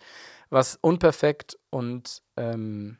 was 0.50 0.78
unperfekt 0.82 1.58
und 1.70 2.22
ähm, 2.38 2.98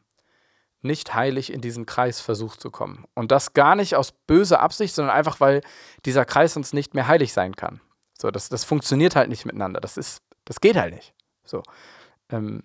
nicht 0.82 1.14
heilig 1.14 1.52
in 1.52 1.62
diesen 1.62 1.86
Kreis 1.86 2.22
versucht 2.22 2.62
zu 2.62 2.72
kommen. 2.72 3.06
Und 3.14 3.32
das 3.32 3.54
gar 3.54 3.76
nicht 3.76 3.96
aus 3.96 4.12
böser 4.12 4.62
Absicht, 4.62 4.96
sondern 4.96 5.16
einfach, 5.16 5.40
weil 5.40 5.62
dieser 6.06 6.26
Kreis 6.26 6.56
uns 6.56 6.74
nicht 6.74 6.94
mehr 6.94 7.08
heilig 7.08 7.34
sein 7.34 7.56
kann. 7.56 7.82
So, 8.18 8.32
das, 8.32 8.50
das 8.50 8.64
funktioniert 8.64 9.16
halt 9.16 9.30
nicht 9.30 9.46
miteinander. 9.46 9.82
Das 9.82 9.98
ist, 9.98 10.22
das 10.46 10.62
geht 10.62 10.78
halt 10.78 10.94
nicht. 10.94 11.14
So. 11.44 11.64
Ähm, 12.30 12.64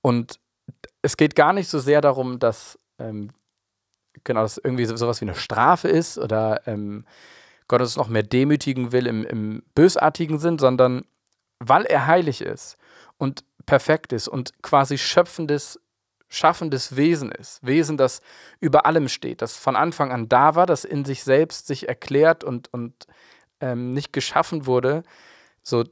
und 0.00 0.38
es 1.02 1.16
geht 1.16 1.34
gar 1.34 1.52
nicht 1.52 1.68
so 1.68 1.78
sehr 1.78 2.00
darum, 2.00 2.38
dass 2.38 2.78
ähm, 2.98 3.32
genau 4.24 4.42
das 4.42 4.58
irgendwie 4.58 4.84
so, 4.84 4.96
sowas 4.96 5.20
wie 5.20 5.24
eine 5.24 5.34
Strafe 5.34 5.88
ist 5.88 6.18
oder 6.18 6.66
ähm, 6.66 7.04
Gott 7.68 7.80
uns 7.80 7.96
noch 7.96 8.08
mehr 8.08 8.22
demütigen 8.22 8.92
will 8.92 9.06
im, 9.06 9.24
im 9.24 9.62
bösartigen 9.74 10.38
Sinn, 10.38 10.58
sondern 10.58 11.04
weil 11.58 11.84
er 11.84 12.06
heilig 12.06 12.40
ist 12.40 12.76
und 13.18 13.44
perfekt 13.64 14.12
ist 14.12 14.28
und 14.28 14.62
quasi 14.62 14.98
schöpfendes, 14.98 15.80
schaffendes 16.28 16.96
Wesen 16.96 17.32
ist. 17.32 17.64
Wesen, 17.64 17.96
das 17.96 18.20
über 18.60 18.86
allem 18.86 19.08
steht, 19.08 19.42
das 19.42 19.56
von 19.56 19.76
Anfang 19.76 20.12
an 20.12 20.28
da 20.28 20.54
war, 20.54 20.66
das 20.66 20.84
in 20.84 21.04
sich 21.04 21.24
selbst 21.24 21.66
sich 21.66 21.88
erklärt 21.88 22.44
und, 22.44 22.72
und 22.72 23.06
ähm, 23.60 23.92
nicht 23.92 24.12
geschaffen 24.12 24.66
wurde, 24.66 25.02
so 25.62 25.84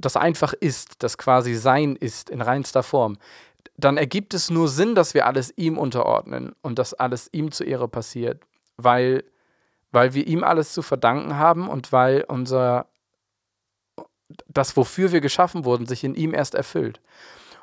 das 0.00 0.16
einfach 0.16 0.54
ist, 0.54 1.02
das 1.02 1.18
quasi 1.18 1.54
Sein 1.54 1.96
ist 1.96 2.30
in 2.30 2.40
reinster 2.40 2.82
Form, 2.82 3.18
dann 3.76 3.96
ergibt 3.96 4.34
es 4.34 4.50
nur 4.50 4.68
Sinn, 4.68 4.94
dass 4.94 5.14
wir 5.14 5.26
alles 5.26 5.52
ihm 5.56 5.78
unterordnen 5.78 6.54
und 6.62 6.78
dass 6.78 6.94
alles 6.94 7.28
ihm 7.32 7.52
zu 7.52 7.64
Ehre 7.64 7.88
passiert, 7.88 8.42
weil 8.76 9.24
weil 9.92 10.14
wir 10.14 10.26
ihm 10.26 10.42
alles 10.42 10.72
zu 10.72 10.82
verdanken 10.82 11.36
haben 11.38 11.68
und 11.68 11.92
weil 11.92 12.24
unser 12.26 12.86
das, 14.48 14.76
wofür 14.76 15.12
wir 15.12 15.20
geschaffen 15.20 15.64
wurden, 15.64 15.86
sich 15.86 16.04
in 16.04 16.14
ihm 16.14 16.34
erst 16.34 16.54
erfüllt. 16.54 17.00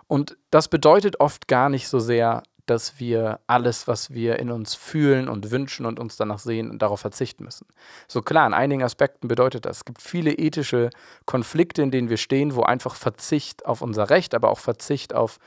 Und 0.08 0.38
das 0.52 0.68
bedeutet 0.68 1.20
oft 1.20 1.48
gar 1.48 1.70
nicht 1.70 1.88
so 1.88 2.00
sehr, 2.00 2.44
dass 2.66 3.00
wir 3.00 3.40
alles, 3.48 3.88
was 3.88 4.12
wir 4.12 4.38
in 4.38 4.52
uns 4.52 4.76
fühlen 4.76 5.28
und 5.28 5.50
wünschen 5.50 5.88
und 5.88 6.00
uns 6.00 6.18
danach 6.18 6.38
sehen, 6.38 6.78
darauf 6.78 7.00
verzichten 7.00 7.44
müssen. 7.44 7.66
So 8.08 8.22
klar, 8.22 8.46
in 8.46 8.54
einigen 8.54 8.84
Aspekten 8.84 9.28
bedeutet 9.28 9.66
das. 9.66 9.78
Es 9.78 9.86
gibt 9.86 10.02
viele 10.02 10.34
ethische 10.34 10.92
Konflikte, 11.26 11.82
in 11.82 11.90
denen 11.90 12.10
wir 12.10 12.18
stehen, 12.18 12.56
wo 12.56 12.62
einfach 12.62 12.96
Verzicht 12.96 13.66
auf 13.66 13.82
unser 13.82 14.12
Recht, 14.12 14.36
aber 14.36 14.52
auch 14.52 14.60
Verzicht 14.60 15.16
auf, 15.16 15.40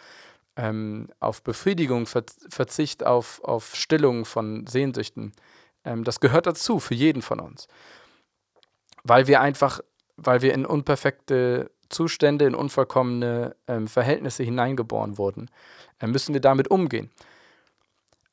ähm, 0.56 1.08
auf 1.20 1.42
Befriedigung, 1.42 2.06
Verzicht 2.06 3.06
auf, 3.06 3.42
auf 3.44 3.76
Stillung 3.76 4.24
von 4.24 4.66
Sehnsüchten 4.66 5.32
ähm, 5.84 6.04
das 6.04 6.20
gehört 6.20 6.46
dazu 6.46 6.78
für 6.78 6.94
jeden 6.94 7.22
von 7.22 7.40
uns. 7.40 7.68
Weil 9.04 9.26
wir 9.26 9.40
einfach, 9.40 9.80
weil 10.16 10.42
wir 10.42 10.54
in 10.54 10.66
unperfekte 10.66 11.70
Zustände, 11.88 12.46
in 12.46 12.54
unvollkommene 12.54 13.56
ähm, 13.66 13.86
Verhältnisse 13.86 14.42
hineingeboren 14.42 15.18
wurden, 15.18 15.50
äh, 16.00 16.06
müssen 16.06 16.32
wir 16.32 16.40
damit 16.40 16.68
umgehen. 16.68 17.10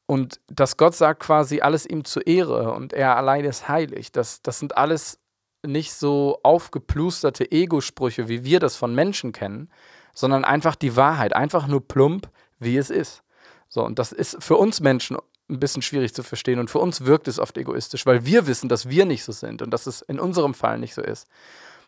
Und 0.05 0.39
dass 0.47 0.77
Gott 0.77 0.95
sagt 0.95 1.21
quasi 1.21 1.61
alles 1.61 1.85
ihm 1.85 2.03
zur 2.03 2.25
Ehre 2.25 2.73
und 2.73 2.93
er 2.93 3.15
allein 3.15 3.45
ist 3.45 3.67
heilig, 3.67 4.11
das, 4.11 4.41
das 4.41 4.57
sind 4.57 4.75
alles 4.75 5.19
nicht 5.63 5.93
so 5.93 6.39
aufgeplusterte 6.41 7.51
Ego-Sprüche, 7.51 8.27
wie 8.27 8.43
wir 8.43 8.59
das 8.59 8.75
von 8.75 8.95
Menschen 8.95 9.33
kennen, 9.33 9.69
sondern 10.15 10.45
einfach 10.45 10.75
die 10.75 10.95
Wahrheit, 10.95 11.35
einfach 11.35 11.67
nur 11.67 11.87
plump, 11.87 12.29
wie 12.59 12.77
es 12.77 12.89
ist. 12.89 13.23
So, 13.67 13.85
und 13.85 13.99
das 13.99 14.11
ist 14.11 14.43
für 14.43 14.55
uns 14.57 14.79
Menschen 14.79 15.17
ein 15.49 15.59
bisschen 15.59 15.81
schwierig 15.81 16.13
zu 16.13 16.23
verstehen. 16.23 16.59
Und 16.59 16.69
für 16.69 16.79
uns 16.79 17.05
wirkt 17.05 17.27
es 17.27 17.39
oft 17.39 17.57
egoistisch, 17.57 18.05
weil 18.05 18.25
wir 18.25 18.47
wissen, 18.47 18.69
dass 18.69 18.89
wir 18.89 19.05
nicht 19.05 19.23
so 19.23 19.31
sind 19.31 19.61
und 19.61 19.71
dass 19.71 19.87
es 19.87 20.01
in 20.01 20.19
unserem 20.19 20.53
Fall 20.53 20.79
nicht 20.79 20.93
so 20.93 21.01
ist. 21.01 21.27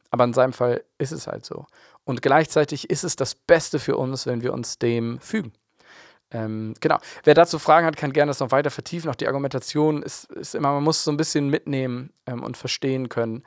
Aber 0.10 0.24
in 0.26 0.34
seinem 0.34 0.54
Fall 0.54 0.84
ist 0.98 1.12
es 1.12 1.28
halt 1.28 1.46
so. 1.46 1.66
Und 2.04 2.22
gleichzeitig 2.22 2.90
ist 2.90 3.04
es 3.04 3.16
das 3.16 3.36
Beste 3.36 3.80
für 3.80 3.98
uns, 3.98 4.26
wenn 4.26 4.42
wir 4.42 4.54
uns 4.54 4.78
dem 4.78 5.20
fügen. 5.20 5.54
Ähm, 6.32 6.74
genau. 6.80 6.98
Wer 7.24 7.34
dazu 7.34 7.60
Fragen 7.60 7.86
hat, 7.86 7.98
kann 7.98 8.14
gerne 8.14 8.30
das 8.30 8.40
noch 8.40 8.52
weiter 8.52 8.72
vertiefen. 8.72 9.10
Auch 9.10 9.16
die 9.16 9.28
Argumentation 9.28 10.02
ist, 10.02 10.26
ist 10.32 10.56
immer, 10.56 10.72
man 10.74 10.84
muss 10.84 11.04
so 11.04 11.12
ein 11.12 11.18
bisschen 11.18 11.50
mitnehmen 11.50 12.12
ähm, 12.26 12.44
und 12.44 12.58
verstehen 12.58 13.10
können, 13.10 13.44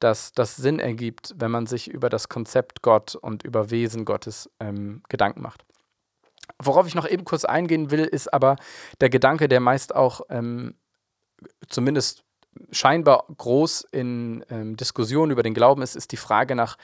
dass 0.00 0.32
das 0.32 0.56
Sinn 0.56 0.80
ergibt, 0.80 1.34
wenn 1.36 1.50
man 1.50 1.66
sich 1.66 1.88
über 1.88 2.08
das 2.08 2.28
Konzept 2.28 2.82
Gott 2.82 3.14
und 3.14 3.44
über 3.44 3.70
Wesen 3.70 4.04
Gottes 4.04 4.50
ähm, 4.60 5.02
Gedanken 5.08 5.42
macht. 5.42 5.64
Worauf 6.62 6.86
ich 6.86 6.94
noch 6.94 7.08
eben 7.08 7.24
kurz 7.24 7.44
eingehen 7.44 7.90
will, 7.90 8.04
ist 8.04 8.32
aber 8.32 8.56
der 9.00 9.10
Gedanke, 9.10 9.48
der 9.48 9.60
meist 9.60 9.94
auch 9.94 10.20
ähm, 10.28 10.74
zumindest 11.68 12.24
scheinbar 12.70 13.24
groß 13.36 13.86
in 13.90 14.44
ähm, 14.50 14.76
Diskussionen 14.76 15.32
über 15.32 15.42
den 15.42 15.54
Glauben 15.54 15.82
ist, 15.82 15.96
ist 15.96 16.12
die 16.12 16.16
Frage 16.16 16.54
nach, 16.54 16.76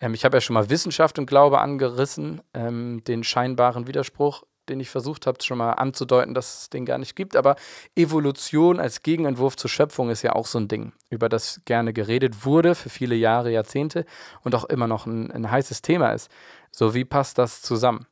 ähm, 0.00 0.14
ich 0.14 0.24
habe 0.24 0.36
ja 0.36 0.40
schon 0.40 0.54
mal 0.54 0.70
Wissenschaft 0.70 1.18
und 1.18 1.26
Glaube 1.26 1.60
angerissen, 1.60 2.42
ähm, 2.52 3.02
den 3.04 3.24
scheinbaren 3.24 3.86
Widerspruch, 3.86 4.44
den 4.68 4.80
ich 4.80 4.90
versucht 4.90 5.26
habe, 5.26 5.42
schon 5.42 5.58
mal 5.58 5.72
anzudeuten, 5.72 6.34
dass 6.34 6.62
es 6.62 6.70
den 6.70 6.86
gar 6.86 6.98
nicht 6.98 7.14
gibt. 7.16 7.36
Aber 7.36 7.56
Evolution 7.94 8.80
als 8.80 9.02
Gegenentwurf 9.02 9.56
zur 9.56 9.70
Schöpfung 9.70 10.10
ist 10.10 10.22
ja 10.22 10.32
auch 10.32 10.46
so 10.46 10.58
ein 10.58 10.68
Ding, 10.68 10.92
über 11.10 11.28
das 11.28 11.60
gerne 11.64 11.92
geredet 11.92 12.44
wurde 12.44 12.74
für 12.74 12.88
viele 12.88 13.14
Jahre, 13.14 13.50
Jahrzehnte 13.50 14.06
und 14.42 14.54
auch 14.54 14.64
immer 14.64 14.86
noch 14.86 15.06
ein, 15.06 15.30
ein 15.30 15.50
heißes 15.50 15.82
Thema 15.82 16.12
ist. 16.12 16.30
So, 16.72 16.94
wie 16.94 17.04
passt 17.04 17.38
das 17.38 17.62
zusammen? 17.62 18.06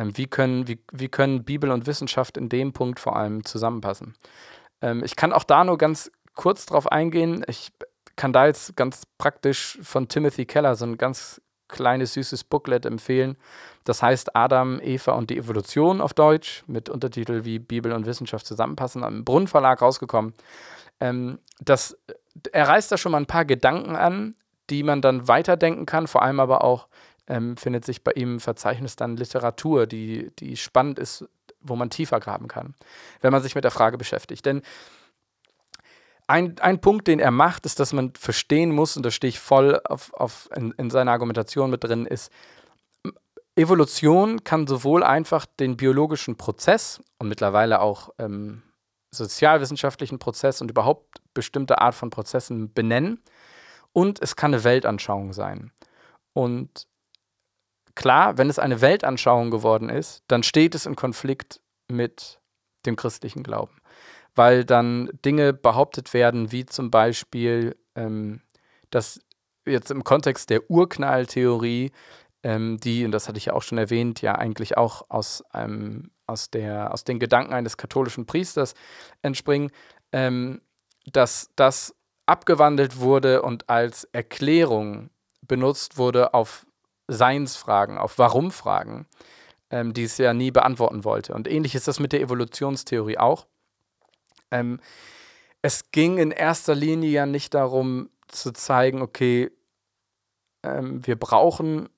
Ähm, 0.00 0.16
wie, 0.16 0.26
können, 0.26 0.66
wie, 0.66 0.82
wie 0.92 1.08
können 1.08 1.44
Bibel 1.44 1.70
und 1.70 1.86
Wissenschaft 1.86 2.38
in 2.38 2.48
dem 2.48 2.72
Punkt 2.72 2.98
vor 3.00 3.16
allem 3.16 3.44
zusammenpassen? 3.44 4.14
Ähm, 4.80 5.04
ich 5.04 5.14
kann 5.14 5.32
auch 5.32 5.44
da 5.44 5.62
nur 5.62 5.76
ganz 5.76 6.10
kurz 6.34 6.64
drauf 6.64 6.90
eingehen. 6.90 7.44
Ich 7.48 7.70
kann 8.16 8.32
da 8.32 8.46
jetzt 8.46 8.76
ganz 8.76 9.02
praktisch 9.18 9.78
von 9.82 10.08
Timothy 10.08 10.46
Keller 10.46 10.74
so 10.74 10.86
ein 10.86 10.96
ganz 10.96 11.42
kleines, 11.68 12.14
süßes 12.14 12.44
Booklet 12.44 12.86
empfehlen. 12.86 13.36
Das 13.84 14.02
heißt 14.02 14.34
Adam, 14.34 14.80
Eva 14.80 15.12
und 15.12 15.28
die 15.28 15.36
Evolution 15.36 16.00
auf 16.00 16.14
Deutsch 16.14 16.64
mit 16.66 16.88
Untertitel 16.88 17.44
wie 17.44 17.58
Bibel 17.58 17.92
und 17.92 18.06
Wissenschaft 18.06 18.46
zusammenpassen, 18.46 19.04
am 19.04 19.24
Brunnenverlag 19.24 19.82
rausgekommen. 19.82 20.32
Ähm, 20.98 21.38
das, 21.60 21.96
er 22.52 22.68
reißt 22.68 22.90
da 22.90 22.96
schon 22.96 23.12
mal 23.12 23.18
ein 23.18 23.26
paar 23.26 23.44
Gedanken 23.44 23.96
an, 23.96 24.34
die 24.70 24.82
man 24.82 25.02
dann 25.02 25.28
weiterdenken 25.28 25.84
kann, 25.84 26.06
vor 26.06 26.22
allem 26.22 26.40
aber 26.40 26.64
auch 26.64 26.88
ähm, 27.26 27.56
findet 27.56 27.84
sich 27.84 28.02
bei 28.04 28.12
ihm 28.12 28.34
im 28.34 28.40
Verzeichnis 28.40 28.96
dann 28.96 29.16
Literatur, 29.16 29.86
die, 29.86 30.30
die 30.38 30.56
spannend 30.56 30.98
ist, 30.98 31.24
wo 31.60 31.76
man 31.76 31.90
tiefer 31.90 32.20
graben 32.20 32.48
kann, 32.48 32.74
wenn 33.20 33.32
man 33.32 33.42
sich 33.42 33.54
mit 33.54 33.64
der 33.64 33.70
Frage 33.70 33.98
beschäftigt. 33.98 34.46
Denn 34.46 34.62
ein, 36.26 36.58
ein 36.60 36.80
Punkt, 36.80 37.08
den 37.08 37.18
er 37.18 37.32
macht, 37.32 37.66
ist, 37.66 37.80
dass 37.80 37.92
man 37.92 38.12
verstehen 38.14 38.70
muss, 38.70 38.96
und 38.96 39.04
da 39.04 39.10
stehe 39.10 39.28
ich 39.28 39.40
voll 39.40 39.80
auf, 39.84 40.14
auf 40.14 40.48
in, 40.54 40.70
in 40.72 40.90
seiner 40.90 41.12
Argumentation 41.12 41.70
mit 41.70 41.82
drin, 41.82 42.06
ist, 42.06 42.30
Evolution 43.56 44.44
kann 44.44 44.66
sowohl 44.66 45.02
einfach 45.02 45.44
den 45.44 45.76
biologischen 45.76 46.36
Prozess 46.36 47.02
und 47.18 47.28
mittlerweile 47.28 47.80
auch 47.80 48.10
ähm, 48.18 48.62
sozialwissenschaftlichen 49.10 50.18
Prozess 50.18 50.60
und 50.60 50.70
überhaupt 50.70 51.20
bestimmte 51.34 51.80
Art 51.80 51.94
von 51.94 52.10
Prozessen 52.10 52.72
benennen 52.72 53.20
und 53.92 54.22
es 54.22 54.36
kann 54.36 54.54
eine 54.54 54.64
Weltanschauung 54.64 55.32
sein. 55.32 55.72
Und 56.32 56.86
klar, 57.94 58.38
wenn 58.38 58.50
es 58.50 58.58
eine 58.58 58.80
Weltanschauung 58.80 59.50
geworden 59.50 59.88
ist, 59.88 60.22
dann 60.28 60.42
steht 60.42 60.74
es 60.74 60.86
in 60.86 60.96
Konflikt 60.96 61.60
mit 61.88 62.40
dem 62.86 62.96
christlichen 62.96 63.42
Glauben, 63.42 63.76
weil 64.34 64.64
dann 64.64 65.10
Dinge 65.24 65.52
behauptet 65.52 66.14
werden, 66.14 66.52
wie 66.52 66.66
zum 66.66 66.90
Beispiel, 66.90 67.76
ähm, 67.94 68.40
dass 68.90 69.20
jetzt 69.66 69.90
im 69.90 70.04
Kontext 70.04 70.50
der 70.50 70.70
Urknalltheorie, 70.70 71.92
ähm, 72.42 72.78
die, 72.78 73.04
und 73.04 73.12
das 73.12 73.28
hatte 73.28 73.38
ich 73.38 73.46
ja 73.46 73.52
auch 73.52 73.62
schon 73.62 73.78
erwähnt, 73.78 74.22
ja 74.22 74.34
eigentlich 74.34 74.76
auch 74.76 75.04
aus, 75.08 75.42
einem, 75.50 76.10
aus, 76.26 76.50
der, 76.50 76.92
aus 76.92 77.04
den 77.04 77.18
Gedanken 77.18 77.52
eines 77.52 77.76
katholischen 77.76 78.26
Priesters 78.26 78.74
entspringen, 79.22 79.70
ähm, 80.12 80.62
dass 81.06 81.50
das 81.56 81.94
abgewandelt 82.26 83.00
wurde 83.00 83.42
und 83.42 83.68
als 83.68 84.04
Erklärung 84.12 85.10
benutzt 85.42 85.98
wurde 85.98 86.32
auf 86.32 86.66
Seinsfragen, 87.10 87.98
auf 87.98 88.18
Warum-Fragen, 88.18 89.06
ähm, 89.70 89.92
die 89.92 90.04
es 90.04 90.18
ja 90.18 90.32
nie 90.32 90.50
beantworten 90.50 91.04
wollte. 91.04 91.34
Und 91.34 91.48
ähnlich 91.48 91.74
ist 91.74 91.88
das 91.88 92.00
mit 92.00 92.12
der 92.12 92.20
Evolutionstheorie 92.20 93.18
auch. 93.18 93.46
Ähm, 94.50 94.80
es 95.62 95.90
ging 95.90 96.18
in 96.18 96.30
erster 96.30 96.74
Linie 96.74 97.10
ja 97.10 97.26
nicht 97.26 97.54
darum 97.54 98.10
zu 98.28 98.52
zeigen, 98.52 99.02
okay, 99.02 99.50
ähm, 100.62 101.06
wir 101.06 101.16
brauchen, 101.16 101.88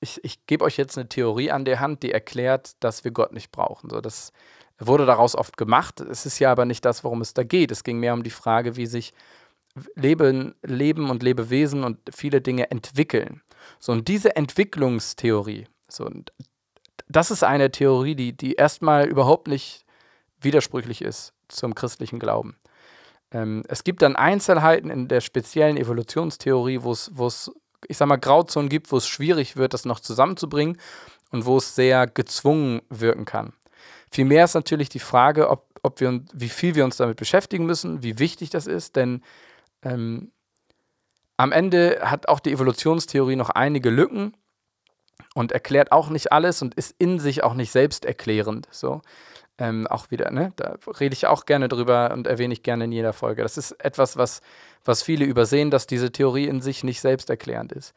ich, 0.00 0.22
ich 0.24 0.46
gebe 0.46 0.64
euch 0.64 0.76
jetzt 0.76 0.98
eine 0.98 1.08
Theorie 1.08 1.50
an 1.50 1.64
der 1.64 1.80
Hand, 1.80 2.02
die 2.02 2.12
erklärt, 2.12 2.72
dass 2.80 3.04
wir 3.04 3.10
Gott 3.10 3.32
nicht 3.32 3.52
brauchen. 3.52 3.90
So, 3.90 4.00
das 4.00 4.32
wurde 4.78 5.06
daraus 5.06 5.34
oft 5.34 5.56
gemacht. 5.56 6.00
Es 6.00 6.26
ist 6.26 6.38
ja 6.38 6.50
aber 6.50 6.64
nicht 6.64 6.84
das, 6.84 7.04
worum 7.04 7.20
es 7.20 7.34
da 7.34 7.42
geht. 7.44 7.70
Es 7.70 7.84
ging 7.84 7.98
mehr 7.98 8.14
um 8.14 8.22
die 8.22 8.30
Frage, 8.30 8.76
wie 8.76 8.86
sich 8.86 9.12
Leben, 9.94 10.54
Leben 10.62 11.10
und 11.10 11.22
Lebewesen 11.22 11.84
und 11.84 11.98
viele 12.14 12.40
Dinge 12.40 12.70
entwickeln. 12.70 13.42
So, 13.78 13.92
und 13.92 14.08
diese 14.08 14.36
Entwicklungstheorie, 14.36 15.66
so, 15.88 16.10
das 17.08 17.30
ist 17.30 17.44
eine 17.44 17.70
Theorie, 17.70 18.14
die, 18.14 18.36
die 18.36 18.54
erstmal 18.54 19.06
überhaupt 19.06 19.48
nicht 19.48 19.84
widersprüchlich 20.40 21.02
ist 21.02 21.32
zum 21.48 21.74
christlichen 21.74 22.18
Glauben. 22.18 22.56
Ähm, 23.30 23.62
es 23.68 23.84
gibt 23.84 24.02
dann 24.02 24.16
Einzelheiten 24.16 24.90
in 24.90 25.08
der 25.08 25.20
speziellen 25.20 25.76
Evolutionstheorie, 25.76 26.82
wo 26.82 26.92
es, 26.92 27.50
ich 27.88 27.96
sag 27.96 28.08
mal, 28.08 28.16
Grauzonen 28.16 28.68
gibt, 28.68 28.92
wo 28.92 28.96
es 28.96 29.06
schwierig 29.06 29.56
wird, 29.56 29.74
das 29.74 29.84
noch 29.84 30.00
zusammenzubringen 30.00 30.78
und 31.30 31.46
wo 31.46 31.56
es 31.58 31.74
sehr 31.74 32.06
gezwungen 32.06 32.82
wirken 32.90 33.24
kann. 33.24 33.52
Vielmehr 34.10 34.44
ist 34.44 34.54
natürlich 34.54 34.88
die 34.88 35.00
Frage, 35.00 35.50
ob, 35.50 35.66
ob 35.82 36.00
wir, 36.00 36.20
wie 36.32 36.48
viel 36.48 36.76
wir 36.76 36.84
uns 36.84 36.96
damit 36.96 37.16
beschäftigen 37.16 37.66
müssen, 37.66 38.02
wie 38.02 38.20
wichtig 38.20 38.50
das 38.50 38.66
ist, 38.68 38.94
denn 38.96 39.22
ähm, 39.82 40.30
am 41.36 41.52
Ende 41.52 42.00
hat 42.02 42.28
auch 42.28 42.40
die 42.40 42.52
Evolutionstheorie 42.52 43.36
noch 43.36 43.50
einige 43.50 43.90
Lücken 43.90 44.36
und 45.34 45.52
erklärt 45.52 45.92
auch 45.92 46.08
nicht 46.08 46.32
alles 46.32 46.62
und 46.62 46.74
ist 46.74 46.94
in 46.98 47.18
sich 47.18 47.42
auch 47.42 47.54
nicht 47.54 47.72
selbsterklärend. 47.72 48.68
So. 48.70 49.02
Ähm, 49.58 49.86
auch 49.86 50.10
wieder, 50.10 50.30
ne? 50.30 50.52
Da 50.56 50.76
rede 50.98 51.14
ich 51.14 51.26
auch 51.26 51.46
gerne 51.46 51.68
drüber 51.68 52.10
und 52.12 52.26
erwähne 52.26 52.54
ich 52.54 52.62
gerne 52.62 52.84
in 52.84 52.92
jeder 52.92 53.12
Folge. 53.12 53.42
Das 53.42 53.56
ist 53.56 53.72
etwas, 53.84 54.16
was, 54.16 54.40
was 54.84 55.02
viele 55.02 55.24
übersehen, 55.24 55.70
dass 55.70 55.86
diese 55.86 56.10
Theorie 56.10 56.46
in 56.46 56.60
sich 56.60 56.82
nicht 56.82 57.00
selbsterklärend 57.00 57.72
ist. 57.72 57.94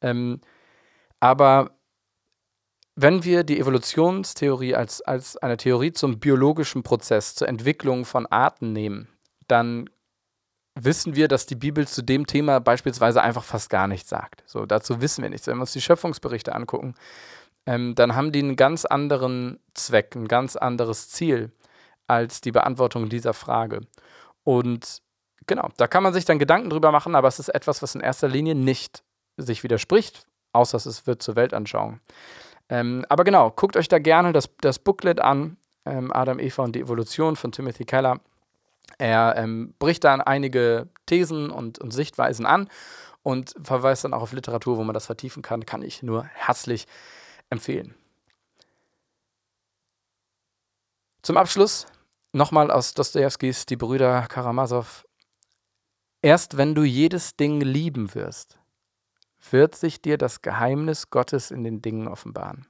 Ähm, 0.00 0.40
aber 1.20 1.70
wenn 2.96 3.24
wir 3.24 3.44
die 3.44 3.58
Evolutionstheorie 3.58 4.74
als, 4.74 5.02
als 5.02 5.36
eine 5.36 5.56
Theorie 5.56 5.92
zum 5.92 6.20
biologischen 6.20 6.82
Prozess, 6.82 7.34
zur 7.34 7.48
Entwicklung 7.48 8.04
von 8.04 8.26
Arten 8.26 8.72
nehmen, 8.72 9.08
dann 9.48 9.90
wissen 10.74 11.14
wir, 11.14 11.28
dass 11.28 11.46
die 11.46 11.54
Bibel 11.54 11.86
zu 11.86 12.02
dem 12.02 12.26
Thema 12.26 12.60
beispielsweise 12.60 13.22
einfach 13.22 13.44
fast 13.44 13.70
gar 13.70 13.86
nichts 13.86 14.10
sagt. 14.10 14.42
So, 14.46 14.66
dazu 14.66 15.00
wissen 15.00 15.22
wir 15.22 15.30
nichts. 15.30 15.46
Wenn 15.46 15.56
wir 15.56 15.62
uns 15.62 15.72
die 15.72 15.80
Schöpfungsberichte 15.80 16.54
angucken, 16.54 16.94
ähm, 17.66 17.94
dann 17.94 18.14
haben 18.14 18.32
die 18.32 18.40
einen 18.40 18.56
ganz 18.56 18.84
anderen 18.84 19.58
Zweck, 19.74 20.14
ein 20.16 20.28
ganz 20.28 20.56
anderes 20.56 21.08
Ziel 21.10 21.52
als 22.06 22.40
die 22.40 22.52
Beantwortung 22.52 23.08
dieser 23.08 23.34
Frage. 23.34 23.80
Und 24.42 25.00
genau, 25.46 25.68
da 25.76 25.86
kann 25.86 26.02
man 26.02 26.12
sich 26.12 26.24
dann 26.24 26.38
Gedanken 26.38 26.70
drüber 26.70 26.92
machen, 26.92 27.14
aber 27.14 27.28
es 27.28 27.38
ist 27.38 27.48
etwas, 27.48 27.80
was 27.80 27.94
in 27.94 28.00
erster 28.00 28.28
Linie 28.28 28.54
nicht 28.54 29.02
sich 29.36 29.62
widerspricht, 29.62 30.26
außer 30.52 30.76
es 30.76 31.06
wird 31.06 31.22
zur 31.22 31.36
Weltanschauung. 31.36 32.00
Ähm, 32.68 33.04
aber 33.08 33.24
genau, 33.24 33.50
guckt 33.50 33.76
euch 33.76 33.88
da 33.88 33.98
gerne 33.98 34.32
das, 34.32 34.50
das 34.60 34.78
Booklet 34.78 35.20
an, 35.20 35.56
ähm, 35.86 36.12
Adam, 36.12 36.38
Eva 36.38 36.62
und 36.64 36.74
die 36.74 36.80
Evolution 36.80 37.36
von 37.36 37.52
Timothy 37.52 37.84
Keller. 37.84 38.20
Er 38.98 39.34
ähm, 39.36 39.74
bricht 39.78 40.04
dann 40.04 40.20
einige 40.20 40.88
Thesen 41.06 41.50
und, 41.50 41.78
und, 41.78 41.90
Sichtweisen 41.92 42.46
an 42.46 42.68
und 43.22 43.54
verweist 43.62 44.04
dann 44.04 44.14
auch 44.14 44.22
auf 44.22 44.32
Literatur, 44.32 44.76
wo 44.76 44.84
man 44.84 44.94
das 44.94 45.06
vertiefen 45.06 45.42
kann. 45.42 45.66
Kann 45.66 45.82
ich 45.82 46.02
nur 46.02 46.24
herzlich 46.24 46.86
empfehlen. 47.50 47.94
Zum 51.22 51.36
Abschluss 51.36 51.86
nochmal 52.32 52.70
aus 52.70 52.94
Dostojewskis 52.94 53.66
Die 53.66 53.76
Brüder 53.76 54.26
Karamasow. 54.28 55.04
Erst 56.22 56.56
wenn 56.56 56.74
du 56.74 56.84
jedes 56.84 57.36
Ding 57.36 57.60
lieben 57.60 58.14
wirst, 58.14 58.58
wird 59.50 59.74
sich 59.74 60.00
dir 60.00 60.18
das 60.18 60.42
Geheimnis 60.42 61.10
Gottes 61.10 61.50
in 61.50 61.64
den 61.64 61.82
Dingen 61.82 62.08
offenbaren. 62.08 62.66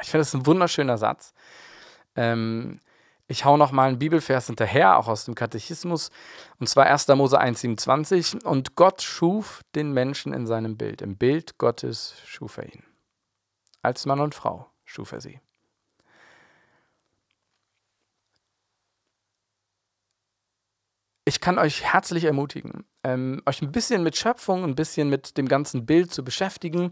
Ich 0.00 0.10
finde 0.10 0.22
das 0.22 0.34
ein 0.34 0.46
wunderschöner 0.46 0.98
Satz. 0.98 1.32
Ähm, 2.16 2.80
ich 3.30 3.44
hau 3.44 3.56
noch 3.56 3.70
mal 3.70 3.88
einen 3.88 4.00
Bibelvers 4.00 4.48
hinterher, 4.48 4.98
auch 4.98 5.06
aus 5.06 5.24
dem 5.24 5.36
Katechismus, 5.36 6.10
und 6.58 6.68
zwar 6.68 6.86
1. 6.86 7.06
Mose 7.08 7.40
1,27. 7.40 8.44
Und 8.44 8.74
Gott 8.74 9.02
schuf 9.02 9.62
den 9.76 9.92
Menschen 9.92 10.32
in 10.32 10.48
seinem 10.48 10.76
Bild. 10.76 11.00
Im 11.00 11.16
Bild 11.16 11.56
Gottes 11.56 12.16
schuf 12.26 12.58
er 12.58 12.64
ihn. 12.74 12.82
Als 13.82 14.04
Mann 14.04 14.18
und 14.18 14.34
Frau 14.34 14.66
schuf 14.84 15.12
er 15.12 15.20
sie. 15.20 15.40
Ich 21.30 21.40
kann 21.40 21.60
euch 21.60 21.84
herzlich 21.84 22.24
ermutigen, 22.24 22.84
ähm, 23.04 23.40
euch 23.46 23.62
ein 23.62 23.70
bisschen 23.70 24.02
mit 24.02 24.16
Schöpfung, 24.16 24.64
ein 24.64 24.74
bisschen 24.74 25.08
mit 25.08 25.38
dem 25.38 25.46
ganzen 25.46 25.86
Bild 25.86 26.12
zu 26.12 26.24
beschäftigen. 26.24 26.90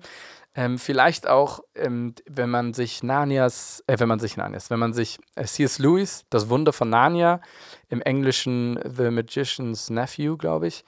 Ähm, 0.54 0.78
vielleicht 0.78 1.26
auch, 1.26 1.58
ähm, 1.74 2.14
wenn 2.24 2.48
man 2.48 2.72
sich 2.72 3.02
Narnias, 3.02 3.82
äh, 3.88 3.98
wenn 3.98 4.06
man 4.06 4.20
sich 4.20 4.36
Narnias, 4.36 4.70
wenn 4.70 4.78
man 4.78 4.92
sich 4.92 5.18
äh, 5.34 5.42
C.S. 5.44 5.80
Lewis, 5.80 6.24
das 6.30 6.48
Wunder 6.48 6.72
von 6.72 6.88
Narnia, 6.88 7.40
im 7.88 8.00
Englischen 8.00 8.78
The 8.84 9.10
Magician's 9.10 9.90
Nephew, 9.90 10.36
glaube 10.36 10.68
ich, 10.68 10.84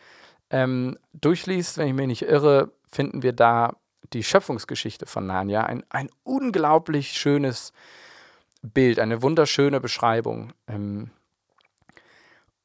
ähm, 0.51 0.97
durchliest, 1.13 1.77
wenn 1.77 1.89
ich 1.89 1.95
mich 1.95 2.07
nicht 2.07 2.23
irre, 2.23 2.71
finden 2.89 3.25
wir 3.25 3.33
da 3.33 3.75
die 4.13 4.23
Schöpfungsgeschichte 4.23 5.07
von 5.07 5.27
Narnia. 5.27 5.65
Ein, 5.65 5.83
ein 5.89 6.09
unglaublich 6.23 7.11
schönes 7.15 7.73
Bild, 8.63 9.01
eine 9.01 9.23
wunderschöne 9.23 9.81
Beschreibung. 9.81 10.53
Ähm, 10.69 11.11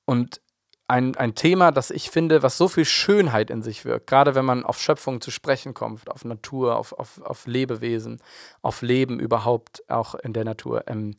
und 0.05 0.39
ein, 0.87 1.15
ein 1.15 1.33
Thema, 1.33 1.71
das 1.71 1.89
ich 1.89 2.11
finde, 2.11 2.43
was 2.43 2.57
so 2.57 2.67
viel 2.67 2.85
Schönheit 2.85 3.49
in 3.49 3.63
sich 3.63 3.85
wirkt, 3.85 4.07
gerade 4.07 4.35
wenn 4.35 4.45
man 4.45 4.63
auf 4.63 4.79
Schöpfung 4.79 5.19
zu 5.19 5.31
sprechen 5.31 5.73
kommt, 5.73 6.09
auf 6.11 6.25
Natur, 6.25 6.75
auf, 6.77 6.93
auf, 6.93 7.21
auf 7.21 7.47
Lebewesen, 7.47 8.21
auf 8.61 8.81
Leben 8.81 9.19
überhaupt 9.19 9.83
auch 9.89 10.15
in 10.15 10.33
der 10.33 10.45
Natur, 10.45 10.83
ähm, 10.87 11.15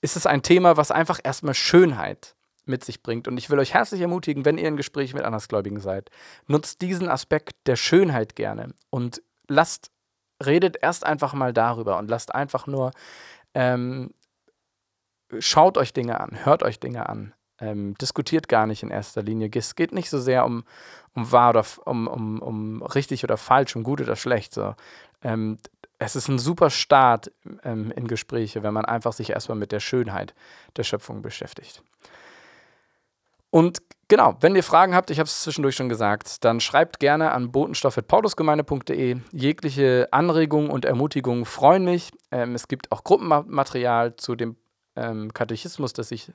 ist 0.00 0.16
es 0.16 0.26
ein 0.26 0.42
Thema, 0.42 0.76
was 0.76 0.90
einfach 0.90 1.20
erstmal 1.22 1.54
Schönheit 1.54 2.34
mit 2.64 2.84
sich 2.84 3.02
bringt. 3.02 3.28
Und 3.28 3.36
ich 3.36 3.50
will 3.50 3.58
euch 3.58 3.74
herzlich 3.74 4.00
ermutigen, 4.00 4.44
wenn 4.46 4.56
ihr 4.56 4.68
in 4.68 4.76
Gespräch 4.76 5.12
mit 5.12 5.24
Andersgläubigen 5.24 5.80
seid, 5.80 6.10
nutzt 6.46 6.80
diesen 6.80 7.08
Aspekt 7.08 7.56
der 7.66 7.76
Schönheit 7.76 8.36
gerne 8.36 8.72
und 8.88 9.22
lasst, 9.48 9.90
redet 10.42 10.78
erst 10.80 11.04
einfach 11.04 11.34
mal 11.34 11.52
darüber 11.52 11.98
und 11.98 12.08
lasst 12.08 12.34
einfach 12.34 12.66
nur, 12.66 12.92
ähm, 13.52 14.14
schaut 15.38 15.76
euch 15.76 15.92
Dinge 15.92 16.20
an, 16.20 16.44
hört 16.44 16.62
euch 16.62 16.80
Dinge 16.80 17.08
an, 17.08 17.34
ähm, 17.60 17.94
diskutiert 18.00 18.48
gar 18.48 18.66
nicht 18.66 18.82
in 18.82 18.90
erster 18.90 19.22
Linie. 19.22 19.50
Es 19.54 19.74
geht 19.74 19.92
nicht 19.92 20.10
so 20.10 20.18
sehr 20.18 20.44
um, 20.44 20.64
um 21.14 21.30
wahr 21.30 21.50
oder 21.50 21.64
um, 21.84 22.06
um, 22.08 22.42
um 22.42 22.82
richtig 22.82 23.24
oder 23.24 23.36
falsch, 23.36 23.76
um 23.76 23.82
gut 23.82 24.00
oder 24.00 24.16
schlecht. 24.16 24.54
So. 24.54 24.74
Ähm, 25.22 25.58
es 25.98 26.16
ist 26.16 26.28
ein 26.28 26.38
super 26.38 26.70
Start 26.70 27.30
ähm, 27.62 27.92
in 27.94 28.08
Gespräche, 28.08 28.62
wenn 28.62 28.74
man 28.74 28.86
einfach 28.86 29.12
sich 29.12 29.30
erstmal 29.30 29.58
mit 29.58 29.70
der 29.70 29.80
Schönheit 29.80 30.34
der 30.76 30.84
Schöpfung 30.84 31.20
beschäftigt. 31.20 31.82
Und 33.50 33.82
genau, 34.08 34.36
wenn 34.40 34.56
ihr 34.56 34.62
Fragen 34.62 34.94
habt, 34.94 35.10
ich 35.10 35.18
habe 35.18 35.26
es 35.26 35.42
zwischendurch 35.42 35.76
schon 35.76 35.88
gesagt, 35.88 36.44
dann 36.44 36.60
schreibt 36.60 37.00
gerne 37.00 37.32
an 37.32 37.52
botenstoff.paulusgemeinde.de. 37.52 39.18
Jegliche 39.32 40.08
Anregungen 40.12 40.70
und 40.70 40.84
Ermutigungen 40.84 41.44
freuen 41.44 41.84
mich. 41.84 42.12
Ähm, 42.30 42.54
es 42.54 42.68
gibt 42.68 42.92
auch 42.92 43.04
Gruppenmaterial 43.04 44.16
zu 44.16 44.36
dem 44.36 44.56
ähm, 44.96 45.34
Katechismus, 45.34 45.92
das 45.92 46.10
ich 46.12 46.32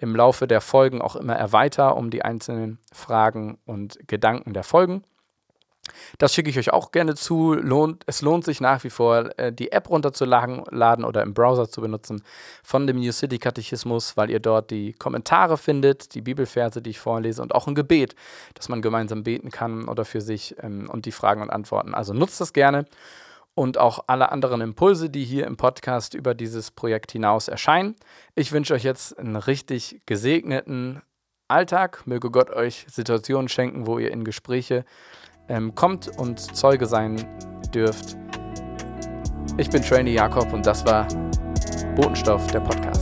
im 0.00 0.16
Laufe 0.16 0.46
der 0.46 0.60
Folgen 0.60 1.02
auch 1.02 1.14
immer 1.14 1.36
erweiter 1.36 1.96
um 1.96 2.10
die 2.10 2.22
einzelnen 2.22 2.78
Fragen 2.92 3.58
und 3.66 3.98
Gedanken 4.08 4.54
der 4.54 4.64
Folgen. 4.64 5.04
Das 6.18 6.32
schicke 6.32 6.50
ich 6.50 6.58
euch 6.58 6.72
auch 6.72 6.92
gerne 6.92 7.14
zu. 7.14 7.54
Lohnt, 7.54 8.04
es 8.06 8.22
lohnt 8.22 8.44
sich 8.44 8.60
nach 8.60 8.84
wie 8.84 8.90
vor, 8.90 9.36
äh, 9.38 9.52
die 9.52 9.72
App 9.72 9.90
runterzuladen 9.90 11.04
oder 11.04 11.22
im 11.22 11.34
Browser 11.34 11.68
zu 11.68 11.80
benutzen 11.80 12.22
von 12.62 12.86
dem 12.86 13.00
New 13.00 13.12
City 13.12 13.38
Katechismus, 13.38 14.16
weil 14.16 14.30
ihr 14.30 14.40
dort 14.40 14.70
die 14.70 14.92
Kommentare 14.92 15.58
findet, 15.58 16.14
die 16.14 16.22
Bibelverse, 16.22 16.80
die 16.80 16.90
ich 16.90 17.00
vorlese 17.00 17.42
und 17.42 17.54
auch 17.54 17.66
ein 17.66 17.74
Gebet, 17.74 18.14
dass 18.54 18.68
man 18.68 18.82
gemeinsam 18.82 19.24
beten 19.24 19.50
kann 19.50 19.88
oder 19.88 20.04
für 20.04 20.20
sich 20.20 20.54
ähm, 20.62 20.88
und 20.90 21.06
die 21.06 21.12
Fragen 21.12 21.42
und 21.42 21.50
Antworten. 21.50 21.94
Also 21.94 22.12
nutzt 22.14 22.40
das 22.40 22.52
gerne 22.52 22.86
und 23.54 23.78
auch 23.78 24.04
alle 24.06 24.32
anderen 24.32 24.60
Impulse, 24.60 25.10
die 25.10 25.24
hier 25.24 25.46
im 25.46 25.56
Podcast 25.56 26.14
über 26.14 26.34
dieses 26.34 26.70
Projekt 26.70 27.12
hinaus 27.12 27.48
erscheinen. 27.48 27.96
Ich 28.34 28.52
wünsche 28.52 28.74
euch 28.74 28.84
jetzt 28.84 29.18
einen 29.18 29.36
richtig 29.36 30.02
gesegneten 30.06 31.02
Alltag. 31.48 32.06
Möge 32.06 32.30
Gott 32.30 32.50
euch 32.50 32.86
Situationen 32.88 33.48
schenken, 33.48 33.86
wo 33.86 33.98
ihr 33.98 34.12
in 34.12 34.24
Gespräche 34.24 34.84
ähm, 35.48 35.74
kommt 35.74 36.08
und 36.18 36.38
Zeuge 36.56 36.86
sein 36.86 37.16
dürft. 37.74 38.16
Ich 39.58 39.68
bin 39.68 39.82
Trainee 39.82 40.14
Jakob 40.14 40.52
und 40.52 40.64
das 40.64 40.84
war 40.86 41.06
Botenstoff, 41.96 42.46
der 42.48 42.60
Podcast. 42.60 42.99